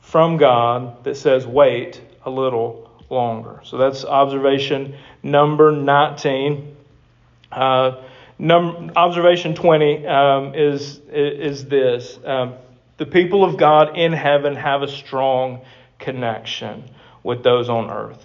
from 0.00 0.38
God 0.38 1.04
that 1.04 1.16
says, 1.16 1.46
wait 1.46 2.00
a 2.24 2.30
little 2.30 2.90
longer. 3.10 3.60
So 3.64 3.76
that's 3.76 4.04
observation 4.04 4.96
number 5.22 5.70
19. 5.70 6.76
Uh, 7.52 8.02
num- 8.40 8.92
observation 8.96 9.54
20 9.54 10.06
um, 10.06 10.54
is, 10.54 11.00
is 11.08 11.66
this 11.66 12.18
um, 12.24 12.54
the 12.96 13.06
people 13.06 13.44
of 13.44 13.56
God 13.56 13.96
in 13.96 14.12
heaven 14.12 14.56
have 14.56 14.82
a 14.82 14.88
strong 14.88 15.60
connection 15.98 16.84
with 17.22 17.42
those 17.42 17.68
on 17.68 17.90
earth 17.90 18.24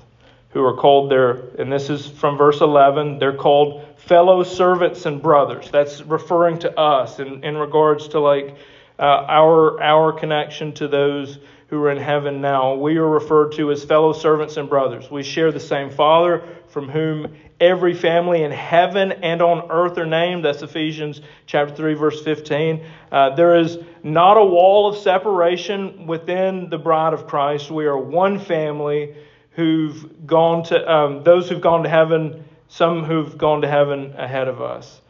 who 0.49 0.63
are 0.63 0.77
called 0.77 1.11
their, 1.11 1.31
and 1.59 1.71
this 1.71 1.89
is 1.89 2.07
from 2.07 2.37
verse 2.37 2.61
11, 2.61 3.19
they're 3.19 3.35
called 3.35 3.85
fellow 3.97 4.41
servants 4.41 5.05
and 5.05 5.21
brothers. 5.21 5.69
That's 5.69 6.01
referring 6.01 6.59
to 6.59 6.79
us 6.79 7.19
in, 7.19 7.43
in 7.43 7.57
regards 7.57 8.07
to 8.09 8.21
like 8.21 8.55
uh, 8.99 9.03
our, 9.03 9.81
our 9.81 10.13
connection 10.13 10.73
to 10.73 10.87
those 10.87 11.39
who 11.67 11.81
are 11.81 11.91
in 11.91 11.97
heaven 11.97 12.41
now. 12.41 12.75
We 12.75 12.97
are 12.97 13.09
referred 13.09 13.53
to 13.53 13.71
as 13.71 13.83
fellow 13.83 14.13
servants 14.13 14.57
and 14.57 14.69
brothers. 14.69 15.09
We 15.09 15.23
share 15.23 15.51
the 15.51 15.59
same 15.59 15.89
Father 15.89 16.43
from 16.67 16.89
whom 16.89 17.35
every 17.59 17.93
family 17.93 18.43
in 18.43 18.51
heaven 18.51 19.11
and 19.11 19.41
on 19.41 19.71
earth 19.71 19.97
are 19.97 20.05
named. 20.05 20.45
That's 20.45 20.61
Ephesians 20.61 21.21
chapter 21.47 21.73
3, 21.75 21.93
verse 21.95 22.23
15. 22.23 22.85
Uh, 23.11 23.35
there 23.35 23.55
is 23.55 23.79
not 24.03 24.37
a 24.37 24.45
wall 24.45 24.87
of 24.87 24.97
separation 24.97 26.05
within 26.05 26.69
the 26.69 26.77
bride 26.77 27.13
of 27.13 27.27
Christ. 27.27 27.71
We 27.71 27.85
are 27.85 27.97
one 27.97 28.39
family 28.39 29.15
who've 29.51 30.27
gone 30.27 30.63
to, 30.65 30.91
um, 30.91 31.23
those 31.23 31.49
who've 31.49 31.61
gone 31.61 31.83
to 31.83 31.89
heaven, 31.89 32.43
some 32.67 33.03
who've 33.03 33.37
gone 33.37 33.61
to 33.61 33.67
heaven 33.67 34.13
ahead 34.17 34.47
of 34.47 34.61
us. 34.61 35.01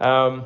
Um, 0.00 0.44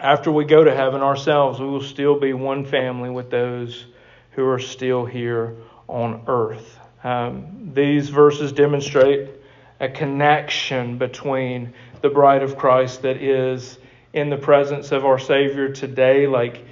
after 0.00 0.32
we 0.32 0.44
go 0.44 0.64
to 0.64 0.74
heaven 0.74 1.02
ourselves, 1.02 1.60
we 1.60 1.66
will 1.66 1.82
still 1.82 2.18
be 2.18 2.32
one 2.32 2.64
family 2.64 3.10
with 3.10 3.30
those 3.30 3.86
who 4.32 4.46
are 4.46 4.58
still 4.58 5.04
here 5.04 5.56
on 5.88 6.22
earth. 6.26 6.78
Um, 7.04 7.72
these 7.74 8.08
verses 8.08 8.52
demonstrate 8.52 9.30
a 9.78 9.88
connection 9.88 10.98
between 10.98 11.74
the 12.00 12.08
bride 12.08 12.42
of 12.42 12.56
Christ 12.56 13.02
that 13.02 13.16
is 13.16 13.78
in 14.12 14.30
the 14.30 14.36
presence 14.36 14.92
of 14.92 15.04
our 15.04 15.18
Savior 15.18 15.70
today, 15.72 16.26
like 16.26 16.64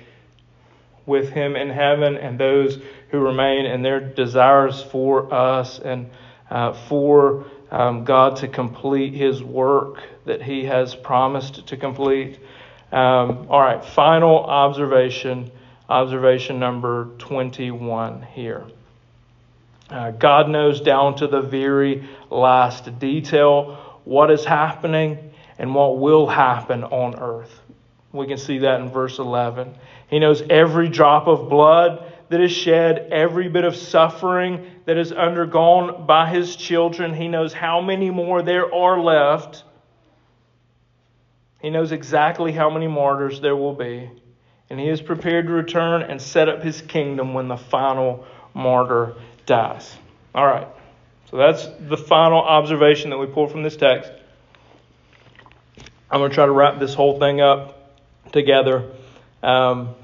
with 1.06 1.30
Him 1.30 1.56
in 1.56 1.70
heaven, 1.70 2.16
and 2.16 2.38
those 2.38 2.78
who 3.10 3.18
remain 3.20 3.66
and 3.66 3.84
their 3.84 4.00
desires 4.00 4.82
for 4.82 5.32
us 5.32 5.78
and 5.78 6.10
uh, 6.50 6.72
for 6.72 7.46
um, 7.70 8.04
God 8.04 8.36
to 8.36 8.48
complete 8.48 9.14
His 9.14 9.42
work 9.42 10.02
that 10.24 10.42
He 10.42 10.64
has 10.64 10.94
promised 10.94 11.66
to 11.68 11.76
complete. 11.76 12.38
Um, 12.90 13.48
all 13.50 13.60
right, 13.60 13.84
final 13.84 14.38
observation, 14.38 15.50
observation 15.88 16.58
number 16.58 17.10
21 17.18 18.22
here. 18.22 18.64
Uh, 19.90 20.10
God 20.12 20.48
knows 20.48 20.80
down 20.80 21.16
to 21.16 21.26
the 21.26 21.40
very 21.40 22.08
last 22.30 22.98
detail 22.98 24.00
what 24.04 24.30
is 24.30 24.44
happening 24.44 25.32
and 25.58 25.74
what 25.74 25.98
will 25.98 26.26
happen 26.26 26.84
on 26.84 27.18
earth. 27.18 27.60
We 28.12 28.26
can 28.26 28.38
see 28.38 28.58
that 28.58 28.80
in 28.80 28.88
verse 28.88 29.18
11. 29.18 29.74
He 30.08 30.18
knows 30.18 30.42
every 30.48 30.88
drop 30.88 31.26
of 31.26 31.50
blood 31.50 32.12
that 32.30 32.40
is 32.40 32.52
shed, 32.52 33.08
every 33.10 33.48
bit 33.48 33.64
of 33.64 33.76
suffering 33.76 34.66
that 34.86 34.96
is 34.96 35.12
undergone 35.12 36.06
by 36.06 36.28
his 36.30 36.56
children. 36.56 37.14
He 37.14 37.28
knows 37.28 37.52
how 37.52 37.80
many 37.80 38.10
more 38.10 38.42
there 38.42 38.74
are 38.74 39.00
left. 39.00 39.64
He 41.60 41.70
knows 41.70 41.92
exactly 41.92 42.52
how 42.52 42.70
many 42.70 42.86
martyrs 42.86 43.40
there 43.40 43.56
will 43.56 43.74
be. 43.74 44.10
And 44.70 44.78
he 44.78 44.88
is 44.88 45.00
prepared 45.00 45.46
to 45.46 45.52
return 45.52 46.02
and 46.02 46.20
set 46.20 46.48
up 46.48 46.62
his 46.62 46.82
kingdom 46.82 47.34
when 47.34 47.48
the 47.48 47.56
final 47.56 48.26
martyr 48.54 49.14
dies. 49.46 49.96
All 50.34 50.46
right. 50.46 50.68
So 51.30 51.36
that's 51.36 51.66
the 51.80 51.96
final 51.96 52.40
observation 52.40 53.10
that 53.10 53.18
we 53.18 53.26
pull 53.26 53.48
from 53.48 53.62
this 53.62 53.76
text. 53.76 54.10
I'm 56.10 56.20
going 56.20 56.30
to 56.30 56.34
try 56.34 56.46
to 56.46 56.52
wrap 56.52 56.78
this 56.78 56.94
whole 56.94 57.18
thing 57.18 57.40
up 57.40 57.92
together. 58.32 58.90
Um, 59.42 59.94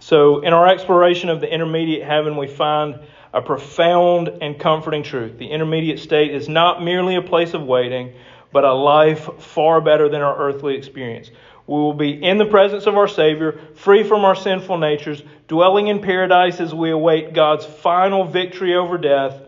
so, 0.00 0.40
in 0.40 0.52
our 0.52 0.68
exploration 0.68 1.28
of 1.28 1.40
the 1.40 1.52
intermediate 1.52 2.06
heaven, 2.06 2.36
we 2.36 2.46
find 2.46 3.00
a 3.32 3.42
profound 3.42 4.28
and 4.40 4.58
comforting 4.58 5.02
truth. 5.02 5.38
The 5.38 5.48
intermediate 5.48 5.98
state 5.98 6.34
is 6.34 6.48
not 6.48 6.82
merely 6.82 7.16
a 7.16 7.22
place 7.22 7.54
of 7.54 7.62
waiting, 7.62 8.12
but 8.52 8.64
a 8.64 8.72
life 8.72 9.28
far 9.38 9.80
better 9.80 10.08
than 10.08 10.22
our 10.22 10.36
earthly 10.38 10.76
experience. 10.76 11.30
We 11.66 11.74
will 11.74 11.94
be 11.94 12.12
in 12.12 12.38
the 12.38 12.46
presence 12.46 12.86
of 12.86 12.96
our 12.96 13.08
Savior, 13.08 13.60
free 13.74 14.02
from 14.02 14.24
our 14.24 14.34
sinful 14.34 14.78
natures, 14.78 15.22
dwelling 15.48 15.88
in 15.88 16.00
paradise 16.00 16.60
as 16.60 16.74
we 16.74 16.90
await 16.90 17.34
God's 17.34 17.66
final 17.66 18.24
victory 18.24 18.74
over 18.74 18.96
death. 18.96 19.42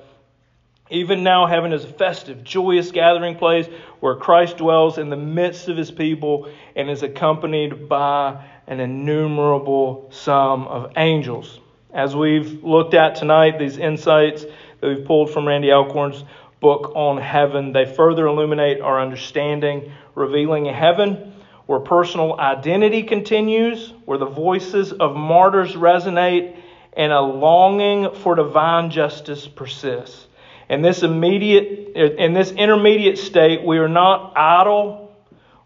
Even 0.90 1.22
now, 1.22 1.46
heaven 1.46 1.72
is 1.72 1.84
a 1.84 1.88
festive, 1.88 2.44
joyous 2.44 2.90
gathering 2.90 3.36
place 3.36 3.66
where 4.00 4.16
Christ 4.16 4.58
dwells 4.58 4.98
in 4.98 5.08
the 5.08 5.16
midst 5.16 5.68
of 5.68 5.76
his 5.76 5.90
people 5.90 6.50
and 6.76 6.90
is 6.90 7.02
accompanied 7.02 7.88
by 7.88 8.44
an 8.66 8.80
innumerable 8.80 10.08
sum 10.10 10.66
of 10.66 10.92
angels. 10.96 11.60
As 11.92 12.14
we've 12.14 12.62
looked 12.62 12.94
at 12.94 13.14
tonight, 13.14 13.58
these 13.58 13.78
insights 13.78 14.44
that 14.44 14.88
we've 14.88 15.04
pulled 15.04 15.30
from 15.30 15.46
Randy 15.46 15.72
Alcorn's 15.72 16.24
book 16.60 16.92
on 16.94 17.18
heaven, 17.18 17.72
they 17.72 17.86
further 17.86 18.26
illuminate 18.26 18.80
our 18.80 19.00
understanding, 19.00 19.92
revealing 20.14 20.68
a 20.68 20.72
heaven 20.72 21.34
where 21.66 21.80
personal 21.80 22.38
identity 22.38 23.02
continues, 23.02 23.92
where 24.04 24.18
the 24.18 24.26
voices 24.26 24.92
of 24.92 25.14
martyrs 25.14 25.74
resonate, 25.74 26.56
and 26.94 27.12
a 27.12 27.20
longing 27.20 28.12
for 28.16 28.34
divine 28.34 28.90
justice 28.90 29.46
persists. 29.46 30.26
In 30.68 30.82
this 30.82 31.02
immediate 31.02 31.96
in 31.96 32.32
this 32.34 32.50
intermediate 32.50 33.18
state, 33.18 33.64
we 33.64 33.78
are 33.78 33.88
not 33.88 34.36
idle. 34.36 35.12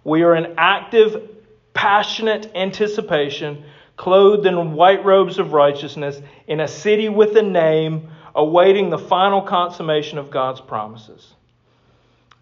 We 0.04 0.22
are 0.22 0.34
in 0.34 0.54
active 0.58 1.30
passionate 1.72 2.52
anticipation, 2.54 3.64
clothed 3.96 4.46
in 4.46 4.72
white 4.74 5.04
robes 5.04 5.38
of 5.38 5.52
righteousness, 5.52 6.20
in 6.46 6.60
a 6.60 6.68
city 6.68 7.08
with 7.08 7.36
a 7.36 7.42
name, 7.42 8.08
awaiting 8.34 8.90
the 8.90 8.98
final 8.98 9.42
consummation 9.42 10.18
of 10.18 10.30
God's 10.30 10.60
promises. 10.60 11.34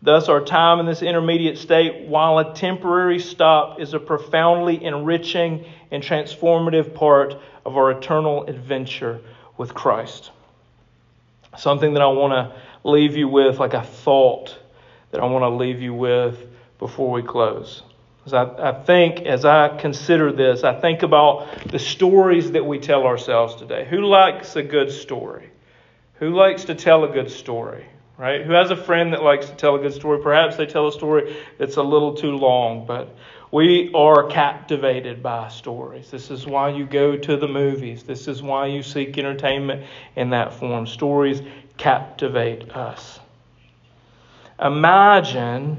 Thus, 0.05 0.29
our 0.29 0.45
time 0.45 0.81
in 0.81 0.87
this 0.87 1.01
intermediate 1.01 1.59
state, 1.59 2.09
while 2.09 2.39
a 2.39 2.55
temporary 2.55 3.21
stop, 3.21 3.81
is 3.81 3.95
a 3.95 4.01
profoundly 4.01 4.83
enriching 4.83 5.65
and 5.93 6.03
transformative 6.03 6.93
part 6.93 7.37
of 7.65 7.77
our 7.77 7.93
eternal 7.93 8.45
adventure 8.47 9.21
with 9.57 9.75
Christ. 9.75 10.33
Something 11.57 11.95
that 11.95 12.03
I 12.03 12.09
want 12.09 12.33
to 12.33 12.89
leave 12.89 13.17
you 13.17 13.29
with, 13.29 13.61
like 13.61 13.75
a 13.75 13.83
thought 13.83 14.59
that 15.13 15.21
I 15.21 15.27
want 15.27 15.45
to 15.45 15.51
leave 15.51 15.81
you 15.81 15.95
with 15.95 16.49
before 16.81 17.13
we 17.13 17.23
close. 17.23 17.85
As 18.27 18.33
I, 18.33 18.71
I 18.71 18.73
think, 18.83 19.21
as 19.21 19.45
I 19.45 19.77
consider 19.77 20.33
this, 20.33 20.65
I 20.65 20.81
think 20.81 21.05
about 21.05 21.69
the 21.69 21.79
stories 21.79 22.51
that 22.53 22.67
we 22.67 22.81
tell 22.81 23.05
ourselves 23.05 23.55
today. 23.55 23.87
Who 23.89 24.01
likes 24.01 24.57
a 24.57 24.65
good 24.65 24.91
story? 24.91 25.52
Who 26.23 26.37
likes 26.37 26.63
to 26.67 26.77
tell 26.77 27.03
a 27.03 27.09
good 27.09 27.33
story? 27.33 27.85
Right? 28.17 28.47
Who 28.47 28.53
has 28.53 28.71
a 28.71 28.77
friend 28.77 29.13
that 29.13 29.25
likes 29.25 29.47
to 29.47 29.57
tell 29.57 29.75
a 29.75 29.81
good 29.81 29.93
story? 29.93 30.23
Perhaps 30.23 30.57
they 30.57 30.67
tell 30.67 30.87
a 30.87 30.93
story 30.93 31.37
that's 31.59 31.79
a 31.79 31.83
little 31.83 32.15
too 32.15 32.37
long, 32.37 32.87
but 32.87 33.17
we 33.51 33.91
are 33.93 34.29
captivated 34.29 35.21
by 35.21 35.49
stories. 35.49 36.13
This 36.13 36.31
is 36.31 36.47
why 36.47 36.69
you 36.69 36.87
go 36.87 37.17
to 37.17 37.37
the 37.37 37.49
movies. 37.49 38.05
This 38.05 38.29
is 38.29 38.41
why 38.41 38.67
you 38.67 38.85
seek 38.85 39.19
entertainment 39.19 39.85
in 40.15 40.31
that 40.31 40.55
form. 40.55 40.87
Stories 40.87 41.43
captivate 41.77 42.71
us. 42.71 43.19
Imagine 44.61 45.77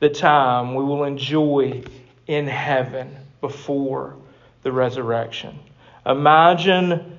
the 0.00 0.08
time 0.08 0.74
we 0.74 0.82
will 0.82 1.04
enjoy 1.04 1.82
in 2.26 2.46
heaven 2.46 3.14
before 3.42 4.16
the 4.62 4.72
resurrection. 4.72 5.58
Imagine 6.06 7.18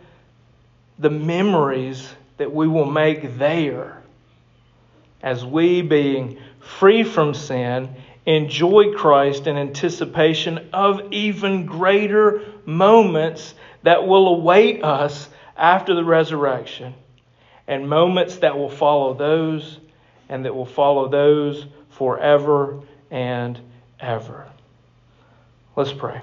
the 0.98 1.12
memories 1.12 2.12
that 2.38 2.54
we 2.54 2.68
will 2.68 2.86
make 2.86 3.38
there 3.38 4.02
as 5.22 5.44
we, 5.44 5.82
being 5.82 6.38
free 6.60 7.04
from 7.04 7.34
sin, 7.34 7.96
enjoy 8.26 8.94
Christ 8.94 9.48
in 9.48 9.58
anticipation 9.58 10.70
of 10.74 11.12
even 11.12 11.66
greater 11.66 12.42
moments 12.66 13.54
that 13.84 14.08
will 14.08 14.28
await 14.28 14.84
us 14.84 15.30
after 15.58 15.96
the 15.96 16.04
resurrection 16.04 16.94
and 17.68 17.90
moments 17.90 18.38
that 18.38 18.58
will 18.58 18.70
follow 18.70 19.14
those 19.14 19.80
and 20.30 20.46
that 20.46 20.54
will 20.54 20.66
follow 20.66 21.08
those 21.08 21.66
forever 21.90 22.82
and 23.10 23.60
ever. 24.00 24.48
Let's 25.76 25.94
pray. 25.94 26.22